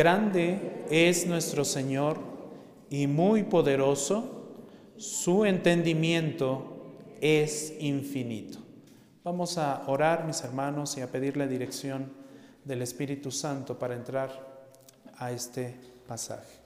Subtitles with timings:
[0.00, 2.16] Grande es nuestro Señor
[2.88, 4.46] y muy poderoso,
[4.96, 8.60] su entendimiento es infinito.
[9.22, 12.10] Vamos a orar, mis hermanos, y a pedir la dirección
[12.64, 14.30] del Espíritu Santo para entrar
[15.18, 15.76] a este
[16.08, 16.56] pasaje.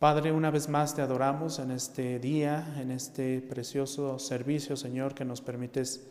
[0.00, 5.24] Padre, una vez más te adoramos en este día, en este precioso servicio, Señor, que
[5.24, 6.08] nos permites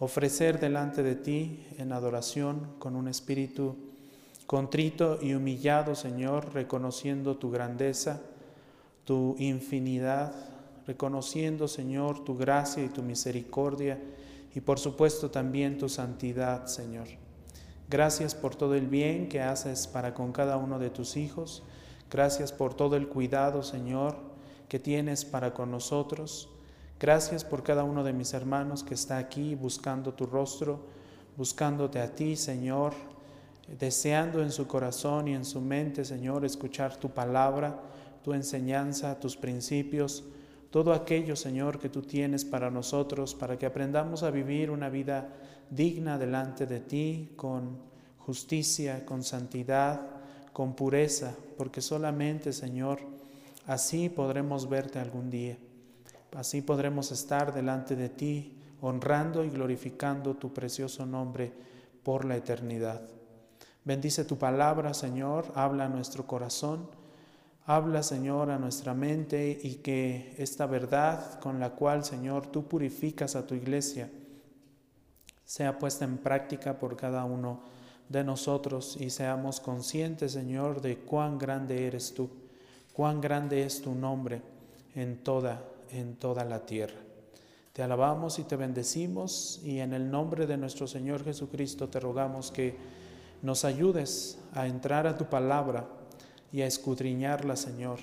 [0.00, 3.85] ofrecer delante de ti en adoración con un espíritu
[4.46, 8.20] contrito y humillado, Señor, reconociendo tu grandeza,
[9.04, 10.34] tu infinidad,
[10.86, 13.98] reconociendo, Señor, tu gracia y tu misericordia
[14.54, 17.08] y por supuesto también tu santidad, Señor.
[17.88, 21.62] Gracias por todo el bien que haces para con cada uno de tus hijos.
[22.10, 24.16] Gracias por todo el cuidado, Señor,
[24.68, 26.48] que tienes para con nosotros.
[26.98, 30.80] Gracias por cada uno de mis hermanos que está aquí buscando tu rostro,
[31.36, 32.94] buscándote a ti, Señor,
[33.68, 37.80] deseando en su corazón y en su mente, Señor, escuchar tu palabra,
[38.22, 40.24] tu enseñanza, tus principios,
[40.70, 45.28] todo aquello, Señor, que tú tienes para nosotros, para que aprendamos a vivir una vida
[45.70, 47.78] digna delante de ti, con
[48.18, 50.00] justicia, con santidad,
[50.52, 53.00] con pureza, porque solamente, Señor,
[53.66, 55.56] así podremos verte algún día.
[56.34, 61.52] Así podremos estar delante de ti, honrando y glorificando tu precioso nombre
[62.02, 63.15] por la eternidad.
[63.86, 66.88] Bendice tu palabra, Señor, habla a nuestro corazón,
[67.66, 73.36] habla, Señor, a nuestra mente y que esta verdad con la cual, Señor, tú purificas
[73.36, 74.10] a tu iglesia,
[75.44, 77.60] sea puesta en práctica por cada uno
[78.08, 82.28] de nosotros y seamos conscientes, Señor, de cuán grande eres tú,
[82.92, 84.42] cuán grande es tu nombre
[84.96, 86.98] en toda, en toda la tierra.
[87.72, 92.50] Te alabamos y te bendecimos y en el nombre de nuestro Señor Jesucristo te rogamos
[92.50, 93.05] que
[93.42, 95.86] nos ayudes a entrar a tu palabra
[96.52, 97.98] y a escudriñarla, Señor,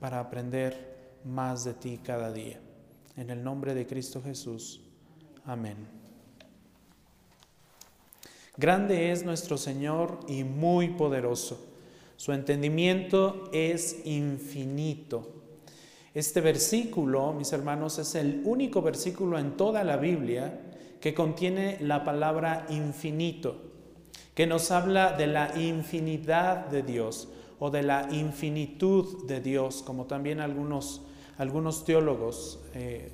[0.00, 2.60] para aprender más de ti cada día.
[3.16, 4.80] En el nombre de Cristo Jesús.
[5.44, 5.76] Amén.
[8.56, 11.66] Grande es nuestro Señor y muy poderoso.
[12.16, 15.32] Su entendimiento es infinito.
[16.14, 20.60] Este versículo, mis hermanos, es el único versículo en toda la Biblia
[21.00, 23.73] que contiene la palabra infinito,
[24.34, 30.04] que nos habla de la infinidad de Dios o de la infinitud de Dios, como
[30.06, 31.02] también algunos,
[31.38, 33.10] algunos teólogos eh,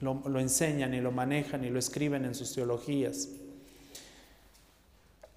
[0.00, 3.30] lo, lo enseñan y lo manejan y lo escriben en sus teologías.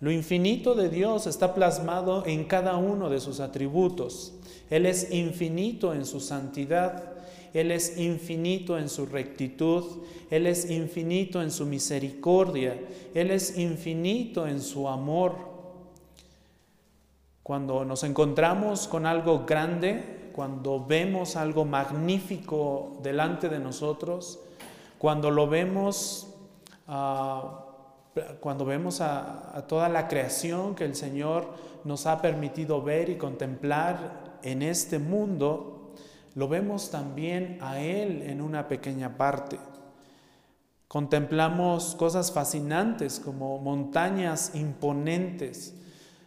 [0.02, 4.34] Lo infinito de Dios está plasmado en cada uno de sus atributos.
[4.72, 7.11] Él es infinito en su santidad,
[7.54, 12.80] Él es infinito en su rectitud, Él es infinito en su misericordia,
[13.14, 15.36] Él es infinito en su amor.
[17.44, 24.40] Cuando nos encontramos con algo grande, cuando vemos algo magnífico delante de nosotros,
[24.98, 26.28] cuando lo vemos...
[26.88, 27.72] Uh,
[28.40, 31.48] cuando vemos a, toda la creación que el Señor
[31.84, 35.71] nos ha permitido ver y contemplar en este mundo,
[36.36, 39.60] lo vemos también a Él en una pequeña parte.
[40.88, 45.74] Contemplamos cosas fascinantes como montañas imponentes.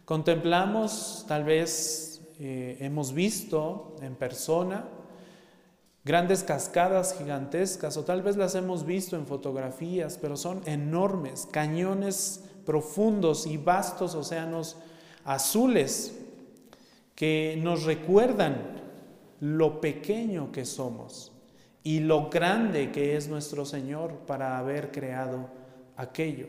[0.04, 4.84] Contemplamos, tal vez eh, hemos visto en persona,
[6.04, 12.44] grandes cascadas gigantescas, o tal vez las hemos visto en fotografías, pero son enormes, cañones
[12.66, 14.76] profundos y vastos océanos
[15.25, 16.14] azules
[17.14, 18.74] que nos recuerdan
[19.41, 21.33] lo pequeño que somos
[21.83, 25.49] y lo grande que es nuestro Señor para haber creado
[25.97, 26.47] aquello.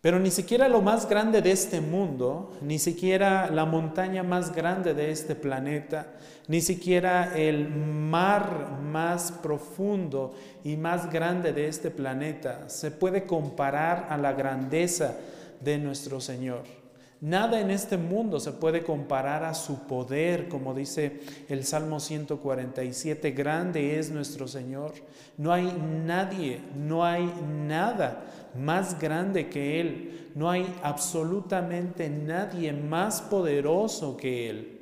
[0.00, 4.94] Pero ni siquiera lo más grande de este mundo, ni siquiera la montaña más grande
[4.94, 6.06] de este planeta,
[6.48, 14.06] ni siquiera el mar más profundo y más grande de este planeta se puede comparar
[14.08, 15.18] a la grandeza
[15.60, 16.79] de nuestro Señor.
[17.20, 21.20] Nada en este mundo se puede comparar a su poder, como dice
[21.50, 24.94] el Salmo 147, grande es nuestro Señor.
[25.36, 25.70] No hay
[26.06, 27.30] nadie, no hay
[27.66, 28.24] nada
[28.58, 30.30] más grande que Él.
[30.34, 34.78] No hay absolutamente nadie más poderoso que Él.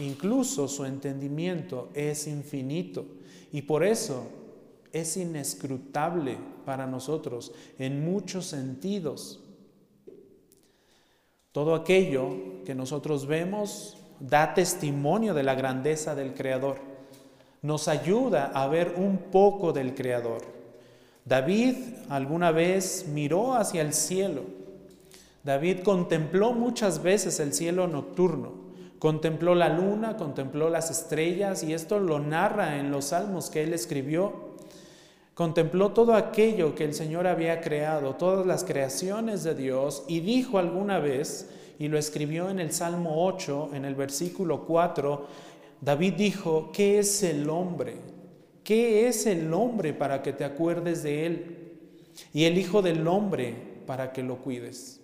[0.00, 3.06] Incluso su entendimiento es infinito
[3.52, 4.26] y por eso
[4.92, 9.43] es inescrutable para nosotros en muchos sentidos.
[11.54, 12.30] Todo aquello
[12.66, 16.78] que nosotros vemos da testimonio de la grandeza del Creador.
[17.62, 20.42] Nos ayuda a ver un poco del Creador.
[21.24, 21.76] David
[22.08, 24.42] alguna vez miró hacia el cielo.
[25.44, 28.50] David contempló muchas veces el cielo nocturno,
[28.98, 33.74] contempló la luna, contempló las estrellas y esto lo narra en los salmos que él
[33.74, 34.43] escribió.
[35.34, 40.58] Contempló todo aquello que el Señor había creado, todas las creaciones de Dios y dijo
[40.58, 45.26] alguna vez, y lo escribió en el Salmo 8, en el versículo 4,
[45.80, 47.96] David dijo, ¿qué es el hombre?
[48.62, 51.64] ¿Qué es el hombre para que te acuerdes de él?
[52.32, 55.00] Y el Hijo del Hombre para que lo cuides.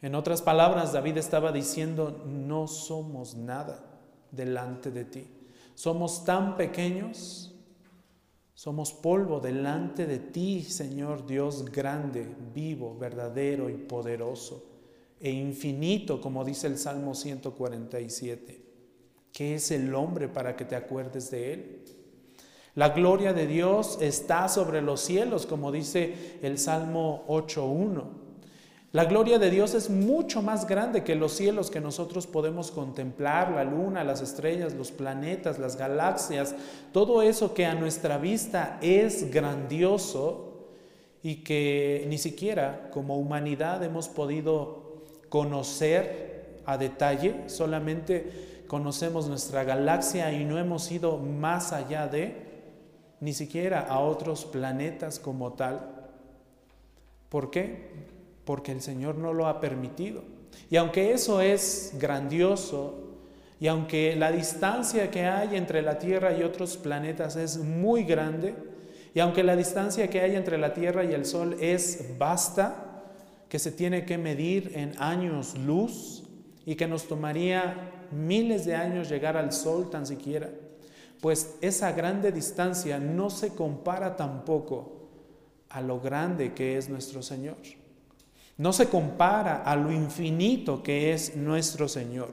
[0.00, 3.84] En otras palabras, David estaba diciendo, no somos nada
[4.32, 5.28] delante de ti.
[5.74, 7.51] Somos tan pequeños,
[8.62, 12.24] somos polvo delante de ti, Señor Dios grande,
[12.54, 14.64] vivo, verdadero y poderoso
[15.18, 18.62] e infinito, como dice el Salmo 147.
[19.32, 21.84] ¿Qué es el hombre para que te acuerdes de él?
[22.76, 28.21] La gloria de Dios está sobre los cielos, como dice el Salmo 8.1.
[28.92, 33.50] La gloria de Dios es mucho más grande que los cielos que nosotros podemos contemplar,
[33.50, 36.54] la luna, las estrellas, los planetas, las galaxias,
[36.92, 40.68] todo eso que a nuestra vista es grandioso
[41.22, 45.00] y que ni siquiera como humanidad hemos podido
[45.30, 52.36] conocer a detalle, solamente conocemos nuestra galaxia y no hemos ido más allá de,
[53.20, 56.10] ni siquiera a otros planetas como tal.
[57.30, 58.11] ¿Por qué?
[58.52, 60.24] Porque el Señor no lo ha permitido.
[60.68, 63.16] Y aunque eso es grandioso,
[63.58, 68.54] y aunque la distancia que hay entre la Tierra y otros planetas es muy grande,
[69.14, 73.04] y aunque la distancia que hay entre la Tierra y el Sol es vasta,
[73.48, 76.24] que se tiene que medir en años luz
[76.66, 80.50] y que nos tomaría miles de años llegar al Sol tan siquiera,
[81.22, 85.08] pues esa grande distancia no se compara tampoco
[85.70, 87.56] a lo grande que es nuestro Señor.
[88.62, 92.30] No se compara a lo infinito que es nuestro Señor.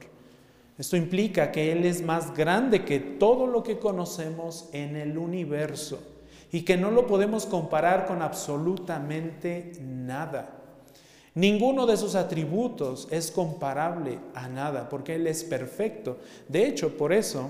[0.78, 6.00] Esto implica que Él es más grande que todo lo que conocemos en el universo
[6.52, 10.52] y que no lo podemos comparar con absolutamente nada.
[11.34, 16.20] Ninguno de sus atributos es comparable a nada porque Él es perfecto.
[16.48, 17.50] De hecho, por eso,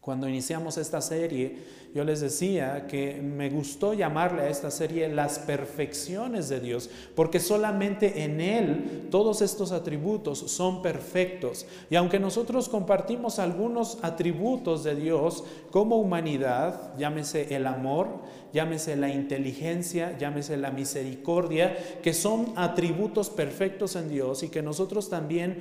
[0.00, 1.58] cuando iniciamos esta serie,
[1.98, 7.40] yo les decía que me gustó llamarle a esta serie las perfecciones de Dios, porque
[7.40, 11.66] solamente en Él todos estos atributos son perfectos.
[11.90, 15.42] Y aunque nosotros compartimos algunos atributos de Dios
[15.72, 18.06] como humanidad, llámese el amor,
[18.52, 25.10] llámese la inteligencia, llámese la misericordia, que son atributos perfectos en Dios y que nosotros
[25.10, 25.58] también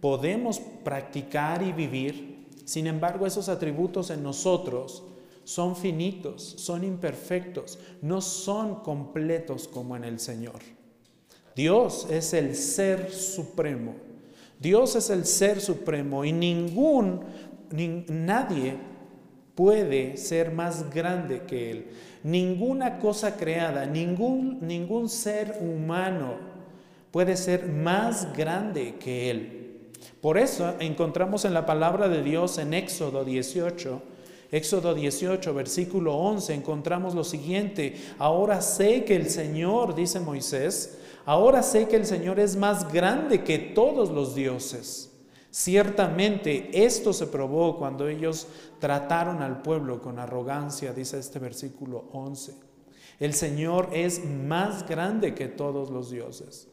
[0.00, 5.04] podemos practicar y vivir, sin embargo esos atributos en nosotros
[5.44, 10.60] son finitos, son imperfectos, no son completos como en el Señor.
[11.54, 13.94] Dios es el ser supremo.
[14.58, 17.20] Dios es el ser supremo y ningún,
[18.08, 18.76] nadie
[19.54, 21.86] puede ser más grande que Él.
[22.22, 26.36] Ninguna cosa creada, ningún, ningún ser humano
[27.10, 29.60] puede ser más grande que Él.
[30.20, 34.02] Por eso encontramos en la palabra de Dios en Éxodo 18,
[34.54, 41.60] Éxodo 18, versículo 11, encontramos lo siguiente, ahora sé que el Señor, dice Moisés, ahora
[41.60, 45.10] sé que el Señor es más grande que todos los dioses.
[45.50, 48.46] Ciertamente esto se probó cuando ellos
[48.78, 52.54] trataron al pueblo con arrogancia, dice este versículo 11.
[53.18, 56.68] El Señor es más grande que todos los dioses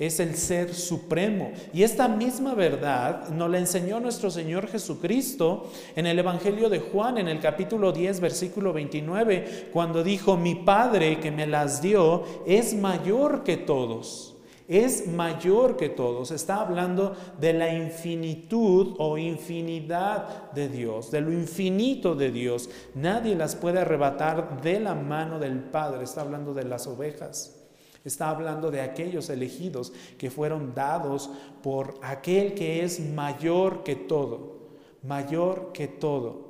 [0.00, 1.52] es el ser supremo.
[1.74, 7.18] Y esta misma verdad nos la enseñó nuestro Señor Jesucristo en el Evangelio de Juan,
[7.18, 12.72] en el capítulo 10, versículo 29, cuando dijo, mi Padre que me las dio es
[12.74, 14.34] mayor que todos.
[14.66, 16.30] Es mayor que todos.
[16.30, 22.70] Está hablando de la infinitud o infinidad de Dios, de lo infinito de Dios.
[22.94, 26.04] Nadie las puede arrebatar de la mano del Padre.
[26.04, 27.59] Está hablando de las ovejas.
[28.04, 31.30] Está hablando de aquellos elegidos que fueron dados
[31.62, 34.58] por aquel que es mayor que todo,
[35.02, 36.48] mayor que todo.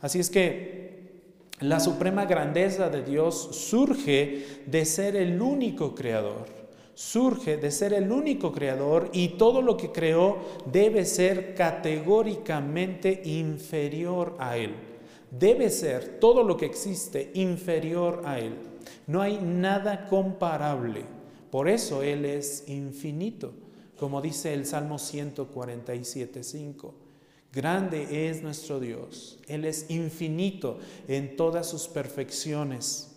[0.00, 0.82] Así es que
[1.60, 6.46] la suprema grandeza de Dios surge de ser el único creador,
[6.94, 14.36] surge de ser el único creador y todo lo que creó debe ser categóricamente inferior
[14.38, 14.74] a Él.
[15.30, 18.71] Debe ser todo lo que existe inferior a Él.
[19.12, 21.04] No hay nada comparable.
[21.50, 23.52] Por eso Él es infinito,
[23.98, 26.92] como dice el Salmo 147.5.
[27.52, 29.38] Grande es nuestro Dios.
[29.48, 30.78] Él es infinito
[31.08, 33.10] en todas sus perfecciones.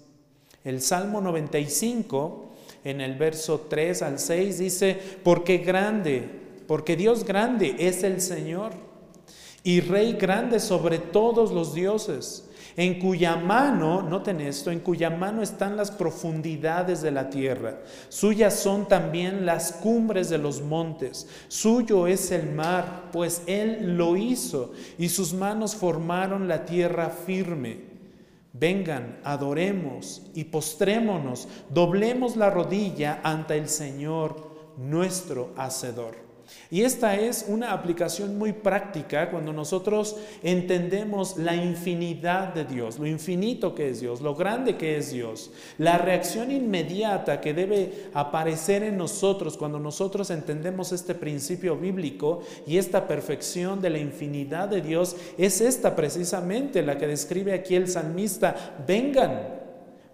[0.65, 2.51] El Salmo 95
[2.83, 6.29] en el verso 3 al 6, dice, porque grande,
[6.67, 8.73] porque Dios grande es el Señor
[9.63, 12.44] y Rey grande sobre todos los dioses
[12.77, 17.79] en cuya mano, noten esto, en cuya mano están las profundidades de la tierra,
[18.09, 24.17] suyas son también las cumbres de los montes, suyo es el mar, pues él lo
[24.17, 27.95] hizo y sus manos formaron la tierra firme.
[28.57, 36.24] Vengan, adoremos y postrémonos, doblemos la rodilla ante el Señor nuestro Hacedor.
[36.69, 43.07] Y esta es una aplicación muy práctica cuando nosotros entendemos la infinidad de Dios, lo
[43.07, 45.51] infinito que es Dios, lo grande que es Dios.
[45.77, 52.77] La reacción inmediata que debe aparecer en nosotros cuando nosotros entendemos este principio bíblico y
[52.77, 57.87] esta perfección de la infinidad de Dios es esta precisamente la que describe aquí el
[57.87, 58.75] salmista.
[58.87, 59.64] Vengan,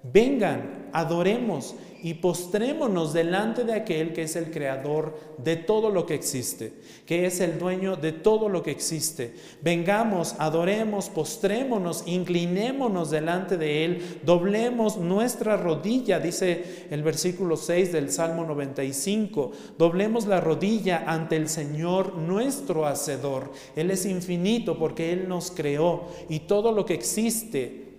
[0.03, 6.15] vengan, adoremos y postrémonos delante de aquel que es el creador de todo lo que
[6.15, 6.73] existe,
[7.05, 9.35] que es el dueño de todo lo que existe.
[9.61, 18.11] Vengamos, adoremos, postrémonos, inclinémonos delante de él, doblemos nuestra rodilla, dice el versículo 6 del
[18.11, 23.51] Salmo 95, doblemos la rodilla ante el Señor nuestro Hacedor.
[23.75, 27.91] Él es infinito porque Él nos creó y todo lo que existe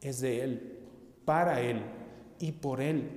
[0.00, 0.75] es de Él,
[1.26, 1.82] para Él
[2.40, 3.10] y por Él.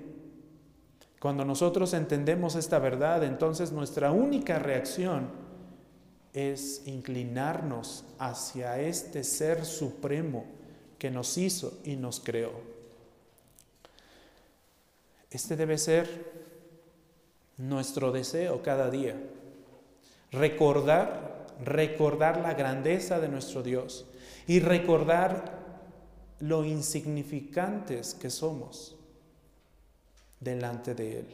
[1.22, 5.30] Cuando nosotros entendemos esta verdad, entonces nuestra única reacción
[6.34, 10.46] es inclinarnos hacia este ser supremo
[10.98, 12.52] que nos hizo y nos creó.
[15.32, 16.32] Este debe ser
[17.58, 19.16] nuestro deseo cada día.
[20.32, 24.06] Recordar, recordar la grandeza de nuestro Dios
[24.48, 25.59] y recordar
[26.40, 28.96] lo insignificantes que somos
[30.40, 31.26] delante de Él.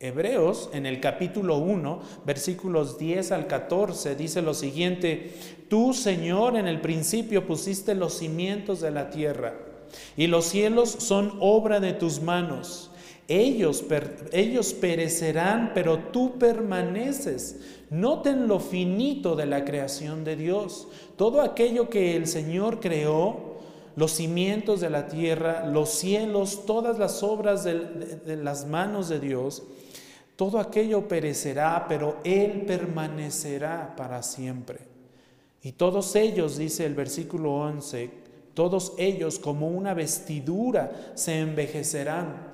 [0.00, 5.34] Hebreos en el capítulo 1, versículos 10 al 14, dice lo siguiente,
[5.68, 9.54] tú Señor en el principio pusiste los cimientos de la tierra
[10.16, 12.90] y los cielos son obra de tus manos.
[13.28, 13.82] Ellos,
[14.32, 17.60] ellos perecerán, pero tú permaneces.
[17.88, 20.88] Noten lo finito de la creación de Dios.
[21.16, 23.53] Todo aquello que el Señor creó,
[23.96, 29.62] los cimientos de la tierra, los cielos, todas las obras de, las manos de Dios,
[30.36, 34.80] todo aquello perecerá, pero Él permanecerá para siempre.
[35.62, 38.10] Y todos ellos, dice el versículo 11,
[38.52, 42.52] todos ellos como una vestidura se envejecerán.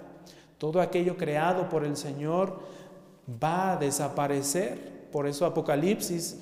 [0.59, 2.61] Todo aquello creado por el Señor
[3.43, 5.09] va a desaparecer.
[5.11, 6.39] Por eso Apocalipsis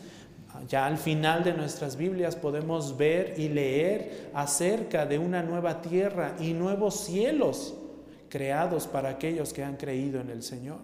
[0.67, 6.35] ya al final de nuestras Biblias podemos ver y leer acerca de una nueva tierra
[6.41, 7.75] y nuevos cielos
[8.29, 10.81] creados para aquellos que han creído en el Señor.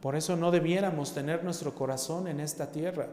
[0.00, 3.08] Por eso no debiéramos tener nuestro corazón en esta tierra.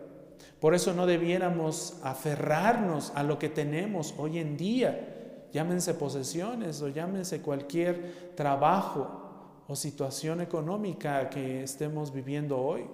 [0.60, 5.48] Por eso no debiéramos aferrarnos a lo que tenemos hoy en día.
[5.54, 12.86] Llámense posesiones o llámense cualquier trabajo o situación económica que estemos viviendo hoy.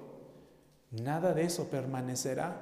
[1.02, 2.62] Nada de eso permanecerá.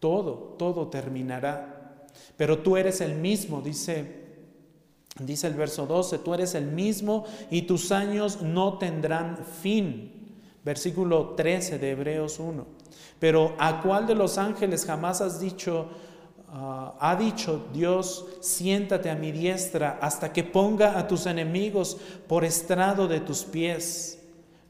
[0.00, 2.06] Todo, todo terminará.
[2.36, 4.24] Pero tú eres el mismo, dice
[5.20, 10.10] Dice el verso 12, tú eres el mismo y tus años no tendrán fin.
[10.64, 12.66] Versículo 13 de Hebreos 1.
[13.20, 15.88] Pero ¿a cuál de los ángeles jamás has dicho,
[16.48, 22.44] ah, ha dicho Dios, siéntate a mi diestra hasta que ponga a tus enemigos por
[22.44, 24.18] estrado de tus pies?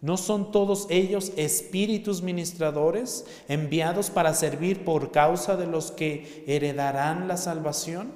[0.05, 7.27] ¿No son todos ellos espíritus ministradores enviados para servir por causa de los que heredarán
[7.27, 8.13] la salvación?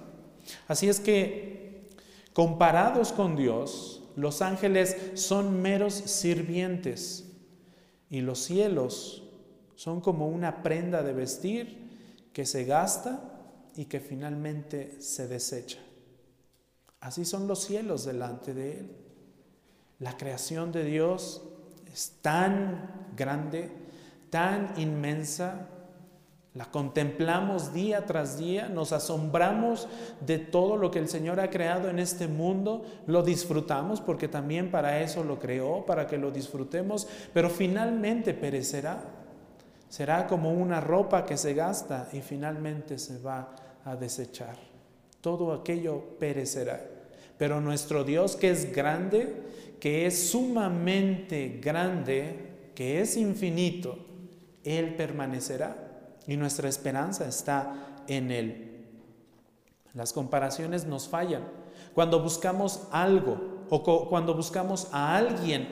[0.66, 1.86] Así es que,
[2.34, 7.24] comparados con Dios, los ángeles son meros sirvientes
[8.10, 9.22] y los cielos
[9.74, 11.88] son como una prenda de vestir
[12.34, 15.78] que se gasta y que finalmente se desecha.
[17.00, 18.90] Así son los cielos delante de Él.
[20.00, 21.40] La creación de Dios
[21.98, 23.68] es tan grande,
[24.30, 25.66] tan inmensa,
[26.54, 29.88] la contemplamos día tras día, nos asombramos
[30.20, 34.70] de todo lo que el Señor ha creado en este mundo, lo disfrutamos porque también
[34.70, 39.02] para eso lo creó, para que lo disfrutemos, pero finalmente perecerá.
[39.88, 44.56] Será como una ropa que se gasta y finalmente se va a desechar.
[45.20, 46.80] Todo aquello perecerá.
[47.38, 53.98] Pero nuestro Dios que es grande, que es sumamente grande, que es infinito,
[54.64, 55.76] Él permanecerá
[56.26, 58.86] y nuestra esperanza está en Él.
[59.94, 61.42] Las comparaciones nos fallan.
[61.94, 65.68] Cuando buscamos algo o cuando buscamos a alguien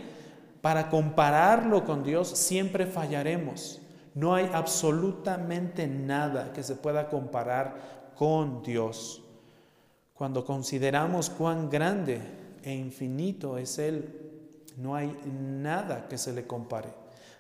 [0.61, 3.81] para compararlo con Dios, siempre fallaremos.
[4.15, 9.23] No hay absolutamente nada que se pueda comparar con Dios.
[10.15, 12.21] Cuando consideramos cuán grande
[12.67, 14.05] e infinito es Él,
[14.77, 16.89] no hay nada que se le compare.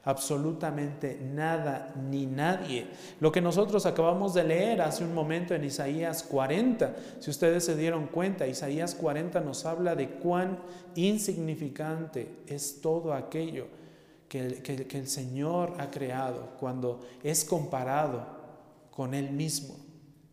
[0.04, 2.86] Absolutamente nada ni nadie.
[3.18, 7.74] Lo que nosotros acabamos de leer hace un momento en Isaías 40, si ustedes se
[7.74, 10.60] dieron cuenta, Isaías 40 nos habla de cuán
[10.94, 13.66] insignificante es todo aquello
[14.28, 18.24] que, que el Señor ha creado cuando es comparado
[18.92, 19.74] con Él mismo,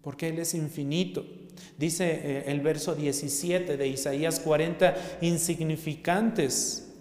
[0.04, 1.26] porque Él es infinito.
[1.78, 6.92] Dice eh, el verso 17 de Isaías 40, insignificantes,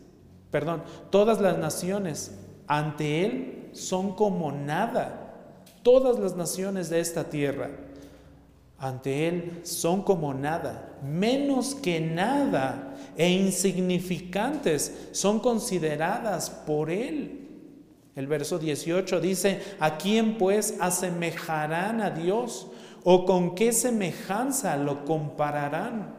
[0.51, 2.33] perdón, todas las naciones
[2.67, 5.35] ante Él son como nada,
[5.83, 7.71] todas las naciones de esta tierra
[8.83, 17.49] ante Él son como nada, menos que nada e insignificantes son consideradas por Él.
[18.17, 22.67] El verso 18 dice, ¿a quién pues asemejarán a Dios?
[23.05, 26.15] ¿O con qué semejanza lo compararán?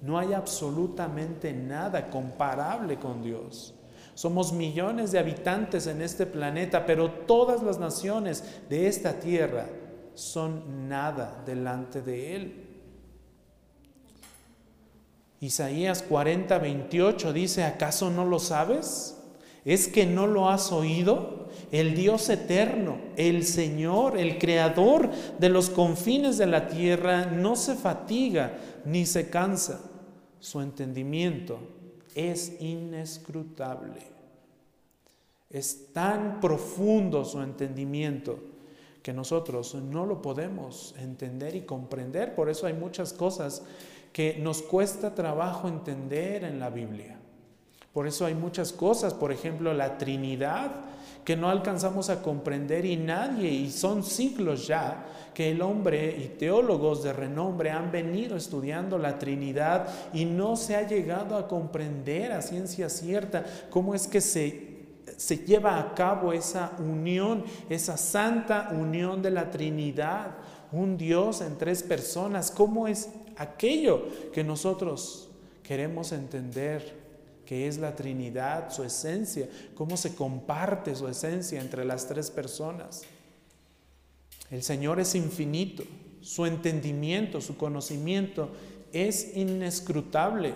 [0.00, 3.74] No hay absolutamente nada comparable con Dios.
[4.14, 9.66] Somos millones de habitantes en este planeta, pero todas las naciones de esta tierra
[10.14, 12.64] son nada delante de Él.
[15.40, 19.13] Isaías 40, 28 dice, ¿acaso no lo sabes?
[19.64, 21.48] ¿Es que no lo has oído?
[21.70, 27.74] El Dios eterno, el Señor, el Creador de los confines de la tierra, no se
[27.74, 29.80] fatiga ni se cansa.
[30.38, 31.58] Su entendimiento
[32.14, 34.02] es inescrutable.
[35.50, 38.38] Es tan profundo su entendimiento
[39.02, 42.34] que nosotros no lo podemos entender y comprender.
[42.34, 43.62] Por eso hay muchas cosas
[44.12, 47.13] que nos cuesta trabajo entender en la Biblia.
[47.94, 50.72] Por eso hay muchas cosas, por ejemplo, la Trinidad,
[51.24, 56.36] que no alcanzamos a comprender y nadie, y son siglos ya, que el hombre y
[56.36, 62.32] teólogos de renombre han venido estudiando la Trinidad y no se ha llegado a comprender
[62.32, 64.74] a ciencia cierta cómo es que se
[65.16, 70.32] se lleva a cabo esa unión, esa santa unión de la Trinidad,
[70.72, 72.50] un Dios en tres personas.
[72.50, 75.28] ¿Cómo es aquello que nosotros
[75.62, 77.03] queremos entender?
[77.46, 83.02] Que es la Trinidad, su esencia, cómo se comparte su esencia entre las tres personas.
[84.50, 85.84] El Señor es infinito,
[86.20, 88.50] su entendimiento, su conocimiento
[88.92, 90.54] es inescrutable.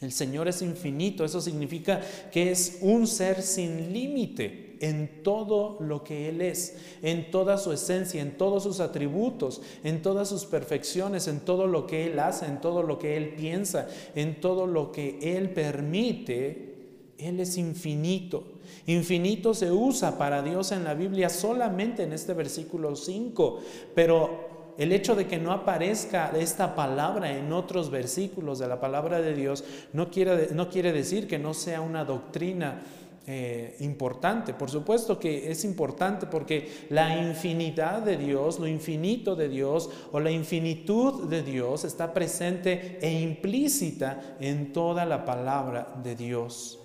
[0.00, 2.00] El Señor es infinito, eso significa
[2.32, 7.72] que es un ser sin límite en todo lo que Él es, en toda su
[7.72, 12.46] esencia, en todos sus atributos, en todas sus perfecciones, en todo lo que Él hace,
[12.46, 16.72] en todo lo que Él piensa, en todo lo que Él permite.
[17.16, 18.42] Él es infinito.
[18.86, 23.60] Infinito se usa para Dios en la Biblia solamente en este versículo 5,
[23.94, 29.20] pero el hecho de que no aparezca esta palabra en otros versículos de la palabra
[29.20, 32.82] de Dios no quiere, no quiere decir que no sea una doctrina
[33.24, 34.52] eh, importante.
[34.52, 40.18] Por supuesto que es importante porque la infinidad de Dios, lo infinito de Dios o
[40.18, 46.80] la infinitud de Dios está presente e implícita en toda la palabra de Dios.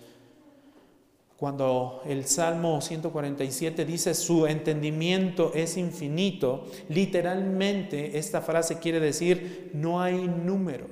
[1.38, 10.02] Cuando el Salmo 147 dice su entendimiento es infinito, literalmente esta frase quiere decir no
[10.02, 10.86] hay número,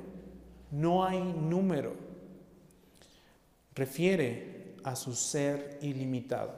[0.71, 1.93] no hay número.
[3.75, 4.55] Refiere
[4.86, 6.54] a su ser ilimitado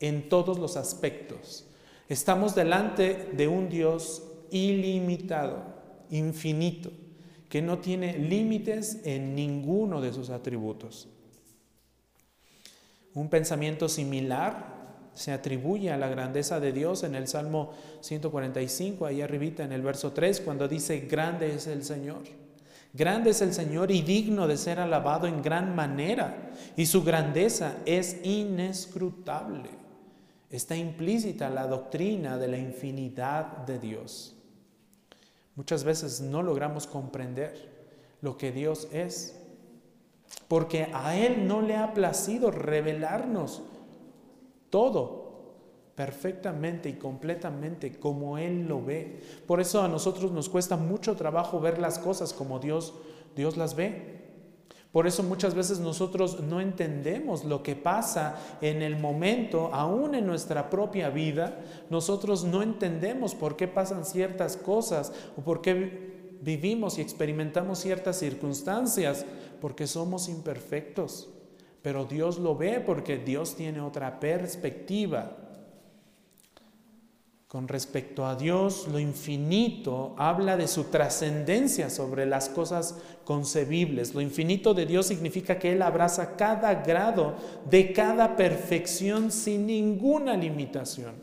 [0.00, 1.64] en todos los aspectos.
[2.08, 5.62] Estamos delante de un Dios ilimitado,
[6.10, 6.90] infinito,
[7.48, 11.08] que no tiene límites en ninguno de sus atributos.
[13.14, 14.74] Un pensamiento similar
[15.14, 19.82] se atribuye a la grandeza de Dios en el Salmo 145, ahí arribita en el
[19.82, 22.22] verso 3, cuando dice, grande es el Señor.
[22.94, 27.78] Grande es el Señor y digno de ser alabado en gran manera, y su grandeza
[27.84, 29.68] es inescrutable.
[30.48, 34.36] Está implícita la doctrina de la infinidad de Dios.
[35.56, 37.72] Muchas veces no logramos comprender
[38.20, 39.40] lo que Dios es,
[40.46, 43.62] porque a Él no le ha placido revelarnos
[44.70, 45.23] todo
[45.94, 49.20] perfectamente y completamente como Él lo ve.
[49.46, 52.94] Por eso a nosotros nos cuesta mucho trabajo ver las cosas como Dios,
[53.36, 54.24] Dios las ve.
[54.94, 60.24] Por eso muchas veces nosotros no entendemos lo que pasa en el momento, aún en
[60.24, 61.58] nuestra propia vida.
[61.90, 68.18] Nosotros no entendemos por qué pasan ciertas cosas o por qué vivimos y experimentamos ciertas
[68.18, 69.26] circunstancias
[69.60, 71.28] porque somos imperfectos,
[71.82, 75.43] pero Dios lo ve porque Dios tiene otra perspectiva.
[77.54, 84.12] Con respecto a Dios, lo infinito habla de su trascendencia sobre las cosas concebibles.
[84.12, 87.36] Lo infinito de Dios significa que Él abraza cada grado
[87.70, 91.14] de cada perfección sin ninguna limitación.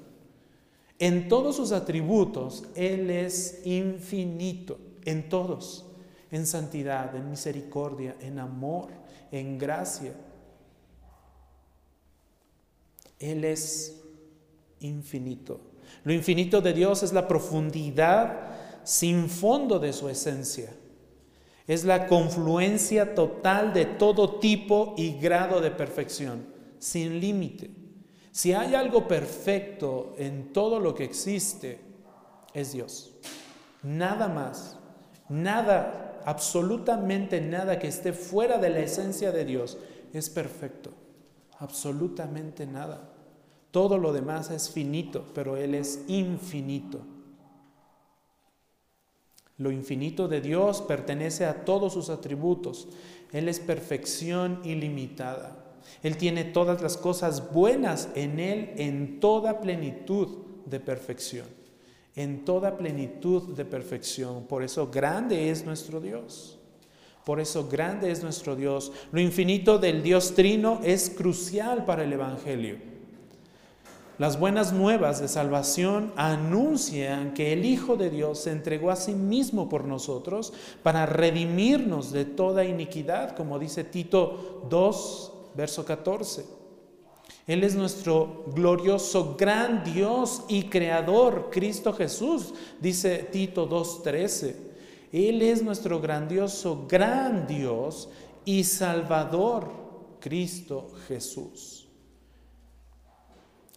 [1.00, 5.86] En todos sus atributos, Él es infinito, en todos,
[6.32, 8.88] en santidad, en misericordia, en amor,
[9.34, 10.14] en gracia.
[13.20, 14.02] Él es
[14.80, 15.71] infinito.
[16.04, 18.52] Lo infinito de Dios es la profundidad
[18.84, 20.74] sin fondo de su esencia.
[21.68, 26.46] Es la confluencia total de todo tipo y grado de perfección,
[26.80, 27.72] sin límite.
[28.32, 31.80] Si hay algo perfecto en todo lo que existe,
[32.54, 33.14] es Dios.
[33.84, 34.78] Nada más,
[35.30, 39.78] nada, absolutamente nada que esté fuera de la esencia de Dios
[40.14, 40.92] es perfecto.
[41.60, 43.11] Absolutamente nada.
[43.72, 47.00] Todo lo demás es finito, pero Él es infinito.
[49.58, 52.90] Lo infinito de Dios pertenece a todos sus atributos.
[53.32, 55.56] Él es perfección ilimitada.
[56.04, 60.30] Él tiene todas las cosas buenas en Él en toda plenitud
[60.66, 61.46] de perfección.
[62.16, 64.48] En toda plenitud de perfección.
[64.48, 66.60] Por eso grande es nuestro Dios.
[67.24, 68.92] Por eso grande es nuestro Dios.
[69.12, 72.91] Lo infinito del Dios Trino es crucial para el Evangelio.
[74.22, 79.16] Las buenas nuevas de salvación anuncian que el Hijo de Dios se entregó a sí
[79.16, 80.54] mismo por nosotros
[80.84, 86.46] para redimirnos de toda iniquidad, como dice Tito 2, verso 14.
[87.48, 94.54] Él es nuestro glorioso gran Dios y creador, Cristo Jesús, dice Tito 2.13.
[95.14, 98.08] Él es nuestro grandioso gran Dios
[98.46, 99.72] y Salvador,
[100.20, 101.81] Cristo Jesús.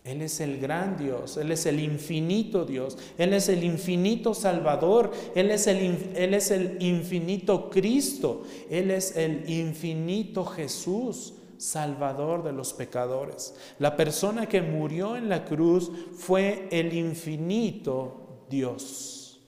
[0.05, 5.11] Él es el gran Dios, Él es el infinito Dios, Él es el infinito Salvador,
[5.35, 13.55] Él es el, infinito Cristo, Él es el infinito Jesús, Salvador de los pecadores.
[13.79, 19.40] La persona que murió en la cruz fue el infinito Dios.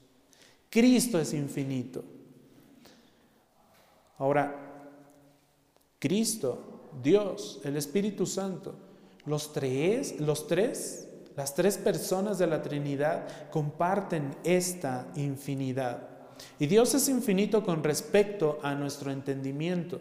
[0.71, 2.03] Cristo es infinito.
[4.16, 4.57] Ahora,
[5.99, 8.86] Cristo, Dios, el Espíritu Santo,
[9.27, 10.47] los tres, las
[11.55, 16.09] tres personas de la Trinidad comparten esta infinidad.
[16.59, 19.99] Y Dios es infinito con respecto a nuestro entendimiento.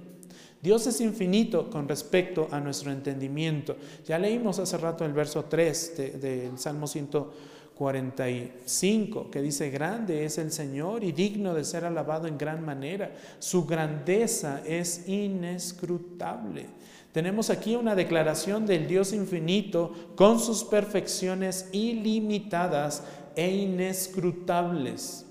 [0.61, 3.77] Dios es infinito con respecto a nuestro entendimiento.
[4.05, 10.51] Ya leímos hace rato el verso 3 del Salmo 145, que dice, grande es el
[10.51, 13.13] Señor y digno de ser alabado en gran manera.
[13.37, 16.65] Su grandeza es inescrutable.
[17.15, 23.03] Tenemos aquí una declaración del Dios infinito con sus perfecciones ilimitadas
[23.37, 25.25] e inescrutables.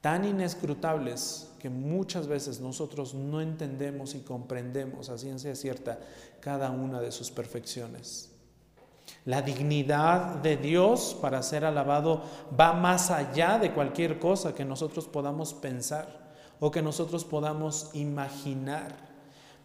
[0.00, 6.00] Tan inescrutables que muchas veces nosotros no entendemos y comprendemos a ciencia cierta
[6.40, 8.30] cada una de sus perfecciones.
[9.26, 12.22] La dignidad de Dios para ser alabado
[12.58, 19.07] va más allá de cualquier cosa que nosotros podamos pensar o que nosotros podamos imaginar.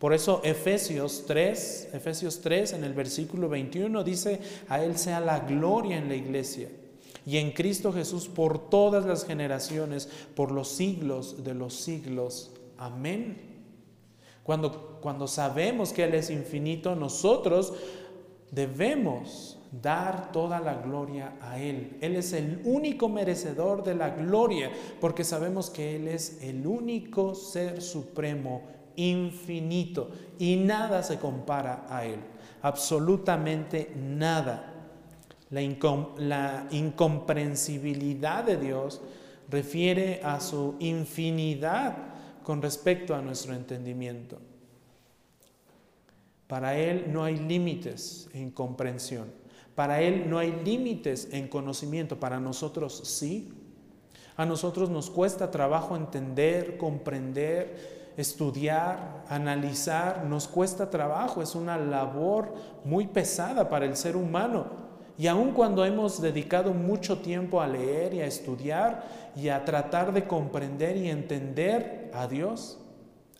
[0.03, 5.39] Por eso Efesios 3, Efesios 3 en el versículo 21 dice, a Él sea la
[5.39, 6.67] gloria en la iglesia
[7.25, 12.51] y en Cristo Jesús por todas las generaciones, por los siglos de los siglos.
[12.77, 13.37] Amén.
[14.43, 17.73] Cuando, cuando sabemos que Él es infinito, nosotros
[18.51, 21.95] debemos dar toda la gloria a Él.
[22.01, 27.35] Él es el único merecedor de la gloria, porque sabemos que Él es el único
[27.35, 32.19] ser supremo infinito y nada se compara a Él,
[32.61, 34.69] absolutamente nada.
[35.49, 35.61] La,
[36.71, 39.01] incomprensibilidad de Dios
[39.49, 41.95] refiere a su infinidad
[42.43, 44.39] con respecto a nuestro entendimiento.
[46.47, 49.31] Para Él no hay límites en comprensión.
[49.75, 52.19] Para Él no hay límites en conocimiento.
[52.19, 53.51] Para nosotros sí.
[54.35, 62.53] A nosotros nos cuesta trabajo entender, comprender, estudiar, analizar, nos cuesta trabajo, es una labor
[62.83, 64.83] muy pesada para el ser humano.
[65.17, 69.03] Y aun cuando hemos dedicado mucho tiempo a leer y a estudiar
[69.35, 72.79] y a tratar de comprender y entender a Dios,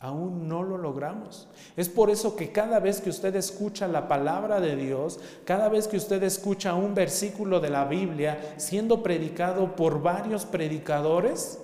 [0.03, 1.47] aún no lo logramos.
[1.77, 5.88] Es por eso que cada vez que usted escucha la palabra de Dios, cada vez
[5.88, 11.62] que usted escucha un versículo de la Biblia siendo predicado por varios predicadores,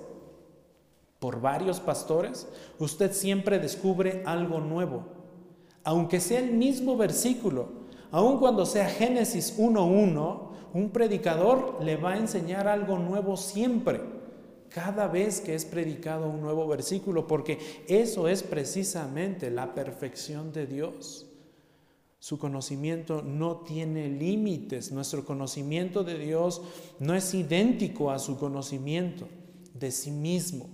[1.20, 5.04] por varios pastores, usted siempre descubre algo nuevo.
[5.84, 7.68] Aunque sea el mismo versículo,
[8.10, 14.00] aun cuando sea Génesis 1.1, un predicador le va a enseñar algo nuevo siempre,
[14.70, 20.66] cada vez que es predicado un nuevo versículo, porque eso es precisamente la perfección de
[20.66, 21.26] Dios.
[22.20, 24.92] Su conocimiento no tiene límites.
[24.92, 26.62] Nuestro conocimiento de Dios
[26.98, 29.26] no es idéntico a su conocimiento
[29.74, 30.68] de sí mismo,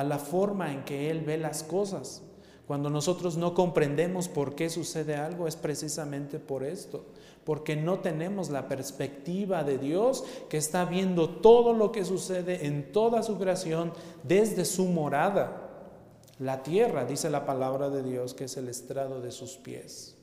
[0.00, 2.22] a la forma en que Él ve las cosas.
[2.66, 7.04] Cuando nosotros no comprendemos por qué sucede algo es precisamente por esto,
[7.44, 12.92] porque no tenemos la perspectiva de Dios que está viendo todo lo que sucede en
[12.92, 15.68] toda su creación desde su morada.
[16.38, 20.16] La tierra, dice la palabra de Dios, que es el estrado de sus pies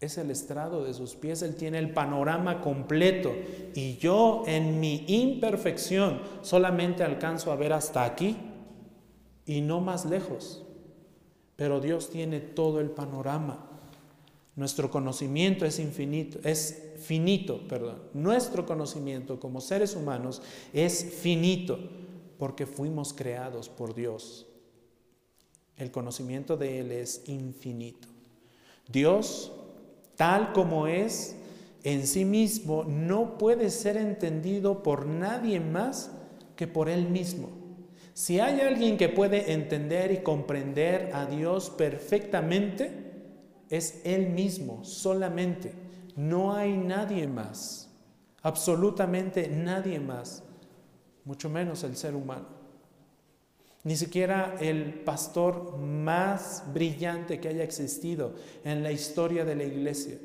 [0.00, 3.34] es el estrado de sus pies, Él tiene el panorama completo
[3.74, 8.36] y yo en mi imperfección solamente alcanzo a ver hasta aquí
[9.46, 10.64] y no más lejos.
[11.56, 13.70] Pero Dios tiene todo el panorama.
[14.56, 18.02] Nuestro conocimiento es infinito, es finito, perdón.
[18.12, 20.42] Nuestro conocimiento como seres humanos
[20.74, 21.78] es finito
[22.38, 24.46] porque fuimos creados por Dios.
[25.78, 28.08] El conocimiento de Él es infinito.
[28.88, 29.52] Dios
[30.16, 31.36] tal como es
[31.84, 36.10] en sí mismo, no puede ser entendido por nadie más
[36.56, 37.48] que por Él mismo.
[38.12, 42.90] Si hay alguien que puede entender y comprender a Dios perfectamente,
[43.70, 45.72] es Él mismo, solamente.
[46.16, 47.90] No hay nadie más,
[48.42, 50.42] absolutamente nadie más,
[51.24, 52.46] mucho menos el ser humano.
[53.86, 60.18] Ni siquiera el pastor más brillante que haya existido en la historia de la iglesia,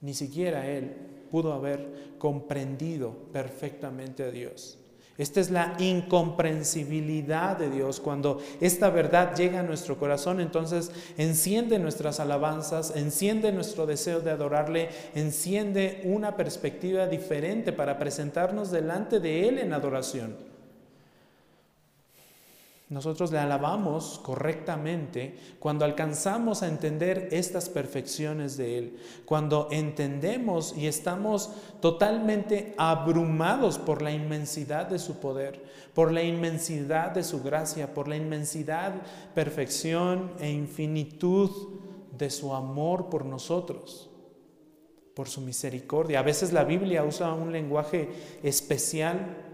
[0.00, 0.92] ni siquiera él
[1.28, 4.78] pudo haber comprendido perfectamente a Dios.
[5.18, 7.98] Esta es la incomprensibilidad de Dios.
[7.98, 14.30] Cuando esta verdad llega a nuestro corazón, entonces enciende nuestras alabanzas, enciende nuestro deseo de
[14.30, 20.51] adorarle, enciende una perspectiva diferente para presentarnos delante de Él en adoración.
[22.92, 30.86] Nosotros le alabamos correctamente cuando alcanzamos a entender estas perfecciones de Él, cuando entendemos y
[30.86, 37.94] estamos totalmente abrumados por la inmensidad de su poder, por la inmensidad de su gracia,
[37.94, 38.92] por la inmensidad,
[39.34, 41.50] perfección e infinitud
[42.18, 44.10] de su amor por nosotros,
[45.14, 46.18] por su misericordia.
[46.18, 48.10] A veces la Biblia usa un lenguaje
[48.42, 49.51] especial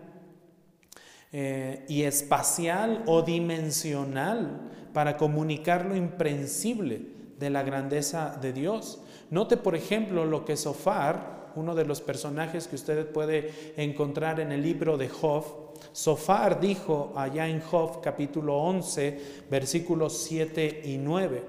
[1.30, 7.02] eh, y espacial o dimensional para comunicar lo imprensible
[7.38, 9.00] de la grandeza de Dios.
[9.30, 14.52] Note, por ejemplo, lo que Sofar, uno de los personajes que usted puede encontrar en
[14.52, 15.44] el libro de Job,
[15.92, 21.42] Sofar dijo allá en Job capítulo 11, versículos 7 y 9.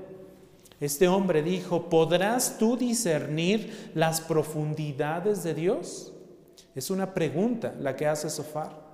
[0.81, 6.13] Este hombre dijo, ¿podrás tú discernir las profundidades de Dios?
[6.75, 8.88] Es una pregunta la que hace Sofar.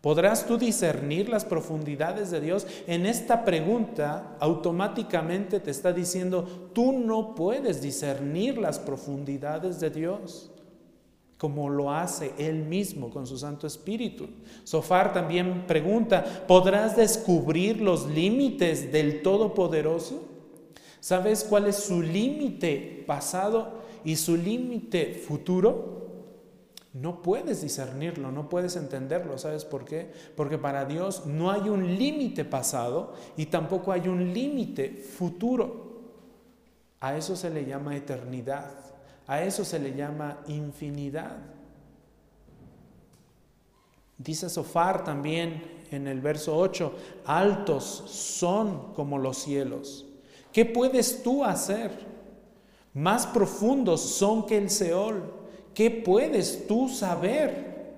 [0.00, 2.66] ¿Podrás tú discernir las profundidades de Dios?
[2.86, 10.50] En esta pregunta automáticamente te está diciendo, tú no puedes discernir las profundidades de Dios
[11.36, 14.28] como lo hace Él mismo con su Santo Espíritu.
[14.64, 20.22] Sofar también pregunta, ¿podrás descubrir los límites del Todopoderoso?
[21.00, 23.72] ¿Sabes cuál es su límite pasado
[24.04, 26.07] y su límite futuro?
[27.00, 29.38] No puedes discernirlo, no puedes entenderlo.
[29.38, 30.10] ¿Sabes por qué?
[30.36, 35.86] Porque para Dios no hay un límite pasado y tampoco hay un límite futuro.
[36.98, 38.72] A eso se le llama eternidad,
[39.28, 41.36] a eso se le llama infinidad.
[44.16, 46.92] Dice Sofar también en el verso 8,
[47.26, 50.04] altos son como los cielos.
[50.52, 51.92] ¿Qué puedes tú hacer?
[52.92, 55.37] Más profundos son que el Seol.
[55.78, 57.94] ¿Qué puedes tú saber?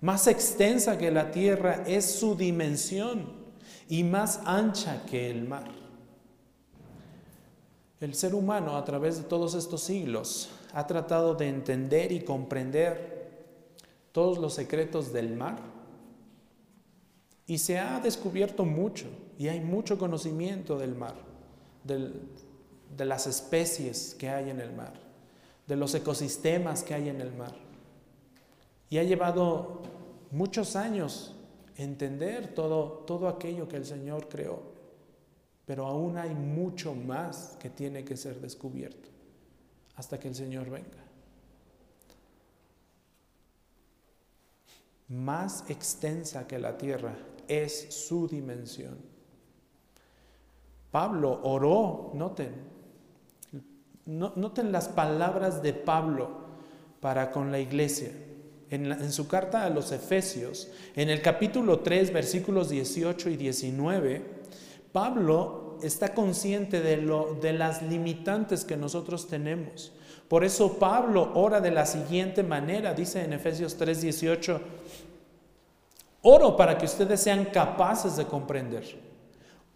[0.00, 3.26] Más extensa que la tierra es su dimensión
[3.88, 5.68] y más ancha que el mar.
[7.98, 13.28] El ser humano a través de todos estos siglos ha tratado de entender y comprender
[14.12, 15.58] todos los secretos del mar
[17.44, 21.16] y se ha descubierto mucho y hay mucho conocimiento del mar,
[21.82, 25.05] de las especies que hay en el mar
[25.66, 27.54] de los ecosistemas que hay en el mar.
[28.88, 29.82] Y ha llevado
[30.30, 31.34] muchos años
[31.76, 34.62] entender todo, todo aquello que el Señor creó,
[35.64, 39.08] pero aún hay mucho más que tiene que ser descubierto
[39.96, 41.04] hasta que el Señor venga.
[45.08, 47.16] Más extensa que la tierra
[47.48, 48.96] es su dimensión.
[50.90, 52.54] Pablo oró, noten,
[54.06, 56.30] noten las palabras de Pablo
[57.00, 58.10] para con la iglesia.
[58.68, 64.22] En, su carta a los Efesios, en el capítulo 3, versículos 18 y 19,
[64.92, 69.92] Pablo está consciente de, lo, de las limitantes que nosotros tenemos.
[70.28, 74.60] Por eso Pablo ora de la siguiente manera, dice en Efesios 3, 18,
[76.22, 79.05] oro para que ustedes sean capaces de comprender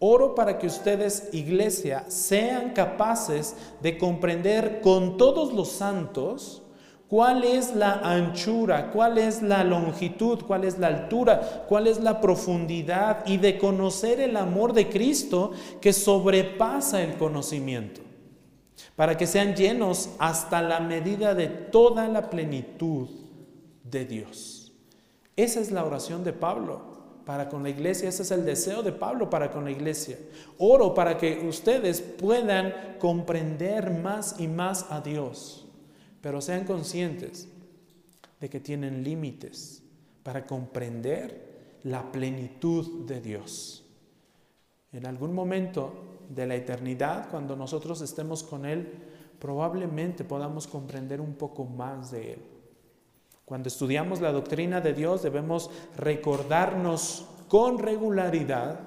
[0.03, 6.63] Oro para que ustedes, iglesia, sean capaces de comprender con todos los santos
[7.07, 12.19] cuál es la anchura, cuál es la longitud, cuál es la altura, cuál es la
[12.19, 18.01] profundidad y de conocer el amor de Cristo que sobrepasa el conocimiento,
[18.95, 23.07] para que sean llenos hasta la medida de toda la plenitud
[23.83, 24.71] de Dios.
[25.35, 26.90] Esa es la oración de Pablo
[27.31, 28.09] para con la iglesia.
[28.09, 30.17] Ese es el deseo de Pablo para con la iglesia.
[30.57, 35.65] Oro para que ustedes puedan comprender más y más a Dios,
[36.19, 37.47] pero sean conscientes
[38.37, 39.81] de que tienen límites
[40.23, 43.85] para comprender la plenitud de Dios.
[44.91, 45.93] En algún momento
[46.27, 48.91] de la eternidad, cuando nosotros estemos con Él,
[49.39, 52.41] probablemente podamos comprender un poco más de Él.
[53.51, 58.79] Cuando estudiamos la doctrina de Dios debemos recordarnos con regularidad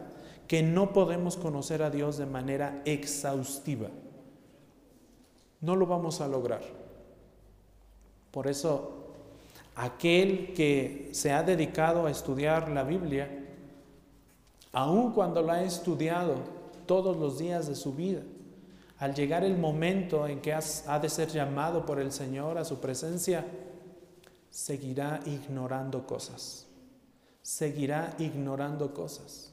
[0.49, 3.89] que no podemos conocer a Dios de manera exhaustiva.
[5.61, 6.63] No lo vamos a lograr.
[8.31, 9.05] Por eso,
[9.75, 13.29] aquel que se ha dedicado a estudiar la Biblia,
[14.73, 16.37] aun cuando la ha estudiado
[16.87, 18.23] todos los días de su vida,
[18.99, 22.81] al llegar el momento en que ha de ser llamado por el Señor a su
[22.81, 23.45] presencia,
[24.55, 26.69] seguirá ignorando cosas.
[27.43, 29.53] Seguirá ignorando cosas.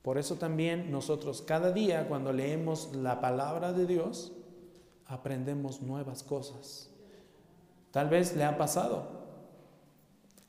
[0.00, 4.32] Por eso también nosotros cada día cuando leemos la palabra de Dios,
[5.04, 6.88] aprendemos nuevas cosas.
[7.90, 9.06] Tal vez le ha pasado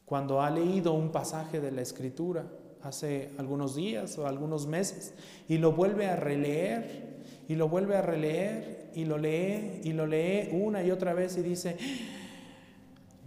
[0.06, 2.48] cuando ha leído un pasaje de la escritura
[2.82, 5.14] hace algunos días o algunos meses
[5.50, 7.18] y lo vuelve a releer
[7.50, 11.38] y lo vuelve a releer y lo lee y lo lee una y otra vez
[11.38, 11.78] y dice,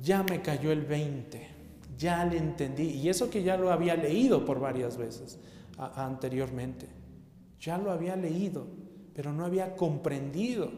[0.02, 1.48] ya me cayó el 20,
[1.96, 2.90] ya le entendí.
[2.90, 5.38] Y eso que ya lo había leído por varias veces
[5.78, 6.86] anteriormente.
[7.60, 8.66] Ya lo había leído,
[9.14, 10.70] pero no había comprendido.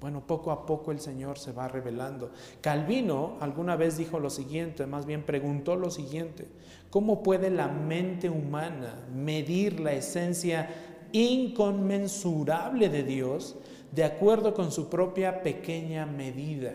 [0.00, 2.30] Bueno, poco a poco el Señor se va revelando.
[2.60, 6.46] Calvino alguna vez dijo lo siguiente, más bien preguntó lo siguiente,
[6.90, 10.68] ¿cómo puede la mente humana medir la esencia
[11.12, 13.56] inconmensurable de Dios
[13.92, 16.74] de acuerdo con su propia pequeña medida?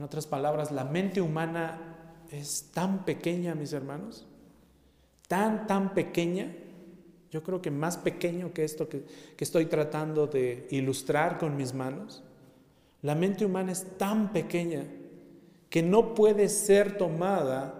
[0.00, 1.78] En otras palabras, la mente humana
[2.30, 4.26] es tan pequeña, mis hermanos,
[5.28, 6.56] tan, tan pequeña,
[7.30, 9.04] yo creo que más pequeño que esto que,
[9.36, 12.24] que estoy tratando de ilustrar con mis manos.
[13.02, 14.86] La mente humana es tan pequeña
[15.68, 17.74] que no puede ser tomada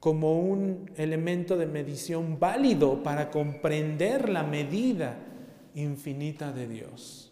[0.00, 5.16] como un elemento de medición válido para comprender la medida
[5.76, 7.29] infinita de Dios.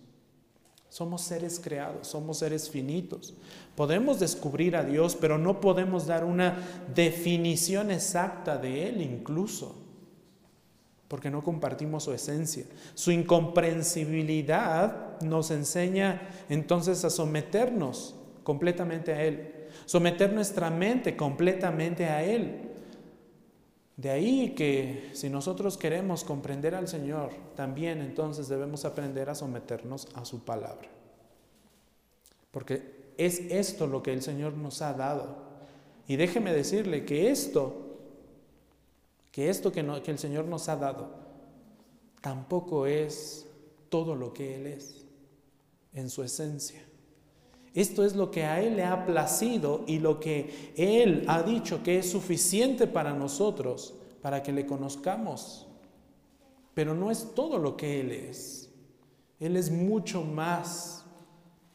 [0.99, 3.33] Somos seres creados, somos seres finitos.
[3.77, 6.59] Podemos descubrir a Dios, pero no podemos dar una
[6.93, 9.77] definición exacta de Él incluso,
[11.07, 12.65] porque no compartimos su esencia.
[12.95, 22.25] Su incomprensibilidad nos enseña entonces a someternos completamente a Él, someter nuestra mente completamente a
[22.25, 22.68] Él.
[23.99, 30.07] De ahí que si nosotros queremos comprender al Señor, también entonces debemos aprender a someternos
[30.15, 30.89] a su palabra.
[32.53, 35.49] Porque es esto lo que el Señor nos ha dado.
[36.07, 37.99] Y déjeme decirle que esto,
[39.33, 41.11] que esto que, el Señor nos ha dado,
[42.21, 43.49] tampoco es
[43.89, 45.05] todo lo que Él es
[45.93, 46.88] en su esencia.
[47.75, 51.83] Esto es lo que a Él le ha placido y lo que Él ha dicho
[51.83, 55.67] que es suficiente para nosotros, para que le conozcamos.
[56.75, 58.71] Pero no es todo lo que Él es.
[59.41, 61.05] Él es mucho más,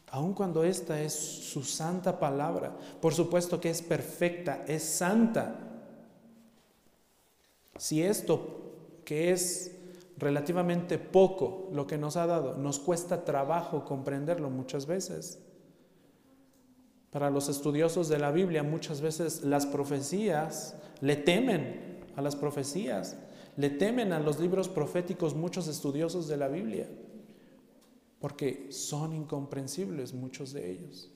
[0.07, 2.75] aun cuando esta es su santa palabra.
[3.01, 5.59] Por supuesto que es perfecta, es santa.
[7.77, 9.75] Si esto, que es
[10.17, 15.39] relativamente poco lo que nos ha dado, nos cuesta trabajo comprenderlo muchas veces,
[17.13, 23.15] para los estudiosos de la Biblia muchas veces las profecías le temen a las profecías,
[23.55, 26.89] le temen a los libros proféticos muchos estudiosos de la Biblia,
[28.19, 31.11] porque son incomprensibles muchos de ellos.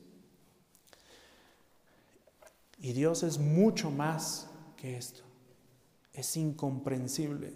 [2.80, 5.24] Y Dios es mucho más que esto.
[6.14, 7.54] es incomprensible.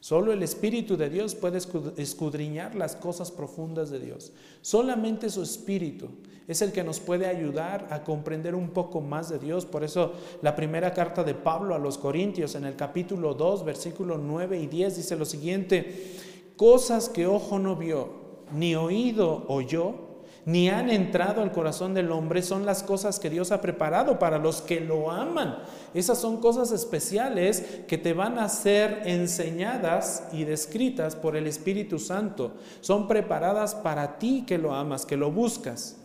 [0.00, 1.58] Solo el Espíritu de Dios puede
[1.96, 4.32] escudriñar las cosas profundas de Dios.
[4.60, 6.08] Solamente su Espíritu
[6.52, 9.66] es el que nos puede ayudar a comprender un poco más de Dios.
[9.66, 14.18] Por eso la primera carta de Pablo a los Corintios en el capítulo 2, versículo
[14.18, 16.16] 9 y 10 dice lo siguiente,
[16.56, 18.10] cosas que ojo no vio,
[18.52, 20.12] ni oído oyó,
[20.44, 24.38] ni han entrado al corazón del hombre, son las cosas que Dios ha preparado para
[24.38, 25.58] los que lo aman.
[25.94, 31.98] Esas son cosas especiales que te van a ser enseñadas y descritas por el Espíritu
[31.98, 32.52] Santo.
[32.80, 36.01] Son preparadas para ti que lo amas, que lo buscas.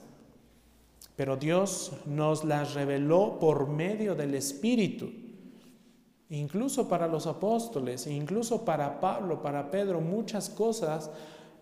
[1.18, 5.09] Pero Dios nos las reveló por medio del Espíritu.
[6.30, 11.09] Incluso para los apóstoles, incluso para Pablo, para Pedro, muchas cosas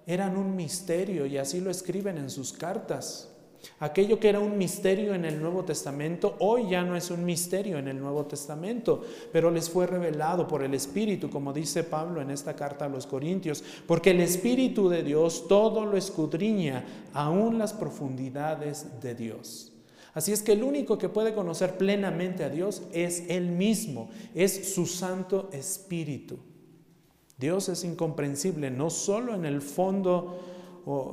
[0.06, 3.34] eran un misterio y así lo escriben en sus cartas.
[3.80, 7.78] Aquello que era un misterio en el Nuevo Testamento, hoy ya no es un misterio
[7.78, 12.32] en el Nuevo Testamento, pero les fue revelado por el Espíritu, como dice Pablo en
[12.32, 17.74] esta carta a los Corintios, porque el Espíritu de Dios todo lo escudriña, aún las
[17.74, 19.72] profundidades de Dios.
[20.13, 24.74] Así es que el único que puede conocer plenamente a Dios es Él mismo, es
[24.74, 26.39] su Santo Espíritu.
[27.38, 30.39] Dios es incomprensible no solo en el fondo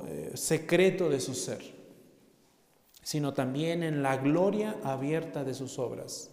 [0.06, 1.81] eh, secreto de su ser,
[3.02, 6.30] sino también en la gloria abierta de sus obras.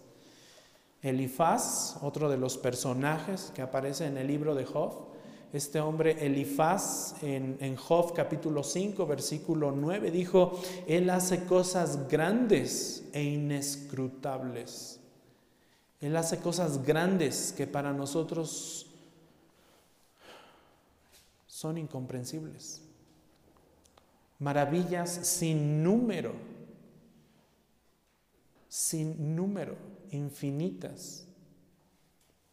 [1.02, 5.10] Elifaz, otro de los personajes que aparece en el libro de Job,
[5.52, 13.04] este hombre Elifaz en, en Job capítulo 5 versículo 9 dijo, Él hace cosas grandes
[13.12, 15.00] e inescrutables.
[16.00, 18.86] Él hace cosas grandes que para nosotros
[21.46, 22.82] son incomprensibles.
[24.38, 26.32] Maravillas sin número,
[28.70, 29.76] sin número,
[30.12, 31.26] infinitas.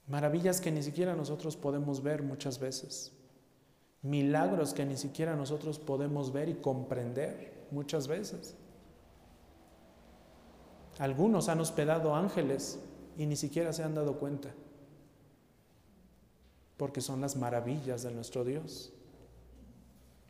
[0.07, 3.13] Maravillas que ni siquiera nosotros podemos ver muchas veces.
[4.01, 8.55] Milagros que ni siquiera nosotros podemos ver y comprender muchas veces.
[10.97, 12.80] Algunos han hospedado ángeles
[13.15, 14.55] y ni siquiera se han dado cuenta,
[16.78, 18.91] porque son las maravillas de nuestro Dios.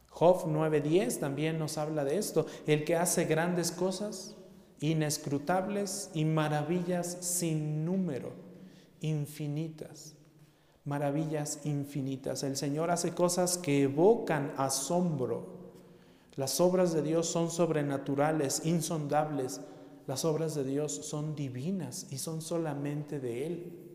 [0.10, 4.37] Job 9:10 también nos habla de esto, el que hace grandes cosas,
[4.80, 8.32] inescrutables y maravillas sin número,
[9.02, 10.16] infinitas,
[10.86, 12.44] maravillas infinitas.
[12.44, 15.58] El Señor hace cosas que evocan asombro.
[16.36, 19.62] Las obras de Dios son sobrenaturales, insondables.
[20.06, 23.88] Las obras de Dios son divinas y son solamente de Él.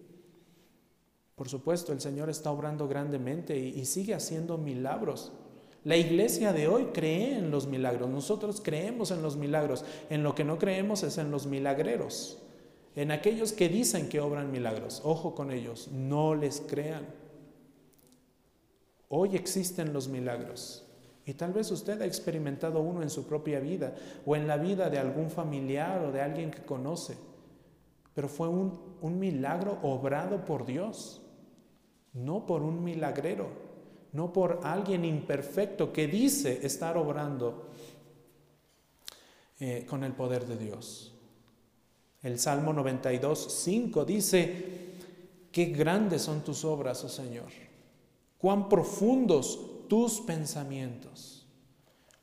[1.37, 5.33] Por supuesto, el Señor está obrando grandemente y, y sigue haciendo milagros.
[5.85, 10.35] La iglesia de hoy cree en los milagros, nosotros creemos en los milagros, en lo
[10.35, 12.39] que no creemos es en los milagreros,
[12.95, 15.03] en aquellos que dicen que obran milagros.
[15.05, 17.07] Ojo con ellos, no les crean.
[19.09, 20.87] Hoy existen los milagros.
[21.27, 24.89] Y tal vez usted ha experimentado uno en su propia vida o en la vida
[24.89, 27.17] de algún familiar o de alguien que conoce,
[28.15, 31.23] pero fue un, un milagro obrado por Dios,
[32.13, 33.62] no por un milagrero
[34.13, 37.71] no por alguien imperfecto que dice estar obrando
[39.59, 41.13] eh, con el poder de Dios.
[42.23, 44.65] El Salmo 92, 5 dice,
[45.51, 47.51] qué grandes son tus obras, oh Señor,
[48.39, 51.42] cuán profundos tus pensamientos.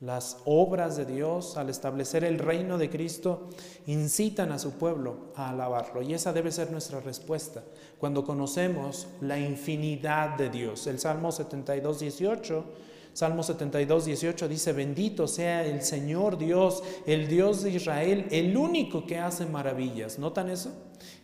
[0.00, 3.50] Las obras de Dios al establecer el reino de Cristo
[3.86, 7.62] incitan a su pueblo a alabarlo y esa debe ser nuestra respuesta
[7.98, 10.86] cuando conocemos la infinidad de Dios.
[10.86, 12.64] El Salmo 72, 18,
[13.12, 19.04] Salmo 72, 18 dice, bendito sea el Señor Dios, el Dios de Israel, el único
[19.04, 20.18] que hace maravillas.
[20.18, 20.72] ¿Notan eso?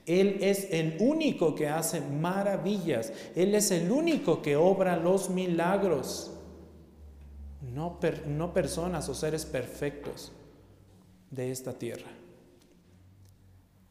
[0.05, 3.11] Él es el único que hace maravillas.
[3.35, 6.36] Él es el único que obra los milagros
[7.77, 10.33] no, personas o seres perfectos
[11.31, 12.09] de esta tierra.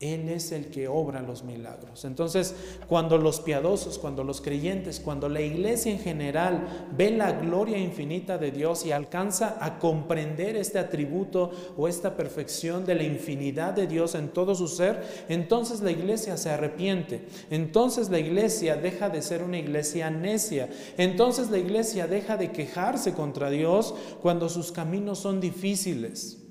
[0.01, 2.03] Él es el que obra los milagros.
[2.03, 2.53] Entonces,
[2.89, 8.37] cuando los piadosos, cuando los creyentes, cuando la iglesia en general ve la gloria infinita
[8.37, 13.87] de Dios y alcanza a comprender este atributo o esta perfección de la infinidad de
[13.87, 17.25] Dios en todo su ser, entonces la iglesia se arrepiente.
[17.49, 20.67] Entonces la iglesia deja de ser una iglesia necia.
[20.97, 26.44] Entonces la iglesia deja de quejarse contra Dios cuando sus caminos son difíciles.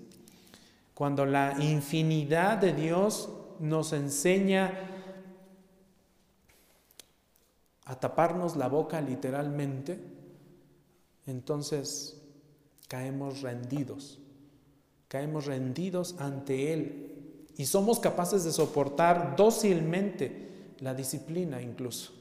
[0.94, 3.28] Cuando la infinidad de Dios
[3.58, 4.72] nos enseña
[7.84, 10.00] a taparnos la boca literalmente,
[11.26, 12.20] entonces
[12.88, 14.20] caemos rendidos,
[15.08, 22.12] caemos rendidos ante Él y somos capaces de soportar dócilmente la disciplina incluso.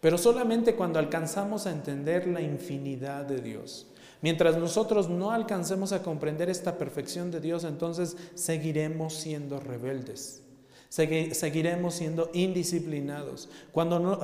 [0.00, 3.88] Pero solamente cuando alcanzamos a entender la infinidad de Dios.
[4.20, 10.42] Mientras nosotros no alcancemos a comprender esta perfección de Dios, entonces seguiremos siendo rebeldes.
[10.88, 13.48] Seguiremos siendo indisciplinados.
[13.70, 14.18] Cuando no,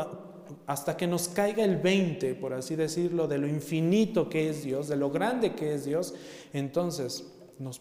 [0.66, 4.88] hasta que nos caiga el 20, por así decirlo, de lo infinito que es Dios,
[4.88, 6.14] de lo grande que es Dios,
[6.52, 7.26] entonces
[7.58, 7.80] nos,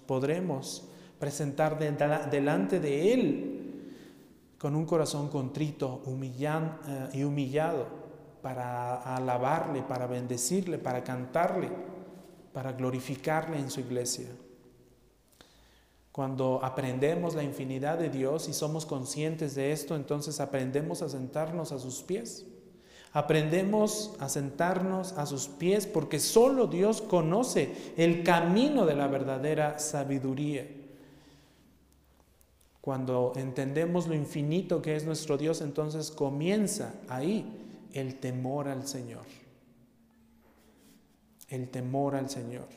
[0.00, 0.84] podremos
[1.18, 3.60] presentar delante de Él
[4.58, 8.03] con un corazón contrito eh, y humillado
[8.44, 11.70] para alabarle, para bendecirle, para cantarle,
[12.52, 14.26] para glorificarle en su iglesia.
[16.12, 21.72] Cuando aprendemos la infinidad de Dios y somos conscientes de esto, entonces aprendemos a sentarnos
[21.72, 22.44] a sus pies.
[23.14, 29.78] Aprendemos a sentarnos a sus pies porque solo Dios conoce el camino de la verdadera
[29.78, 30.68] sabiduría.
[32.82, 37.63] Cuando entendemos lo infinito que es nuestro Dios, entonces comienza ahí
[37.94, 39.24] el temor al Señor.
[41.48, 42.68] El temor al Señor.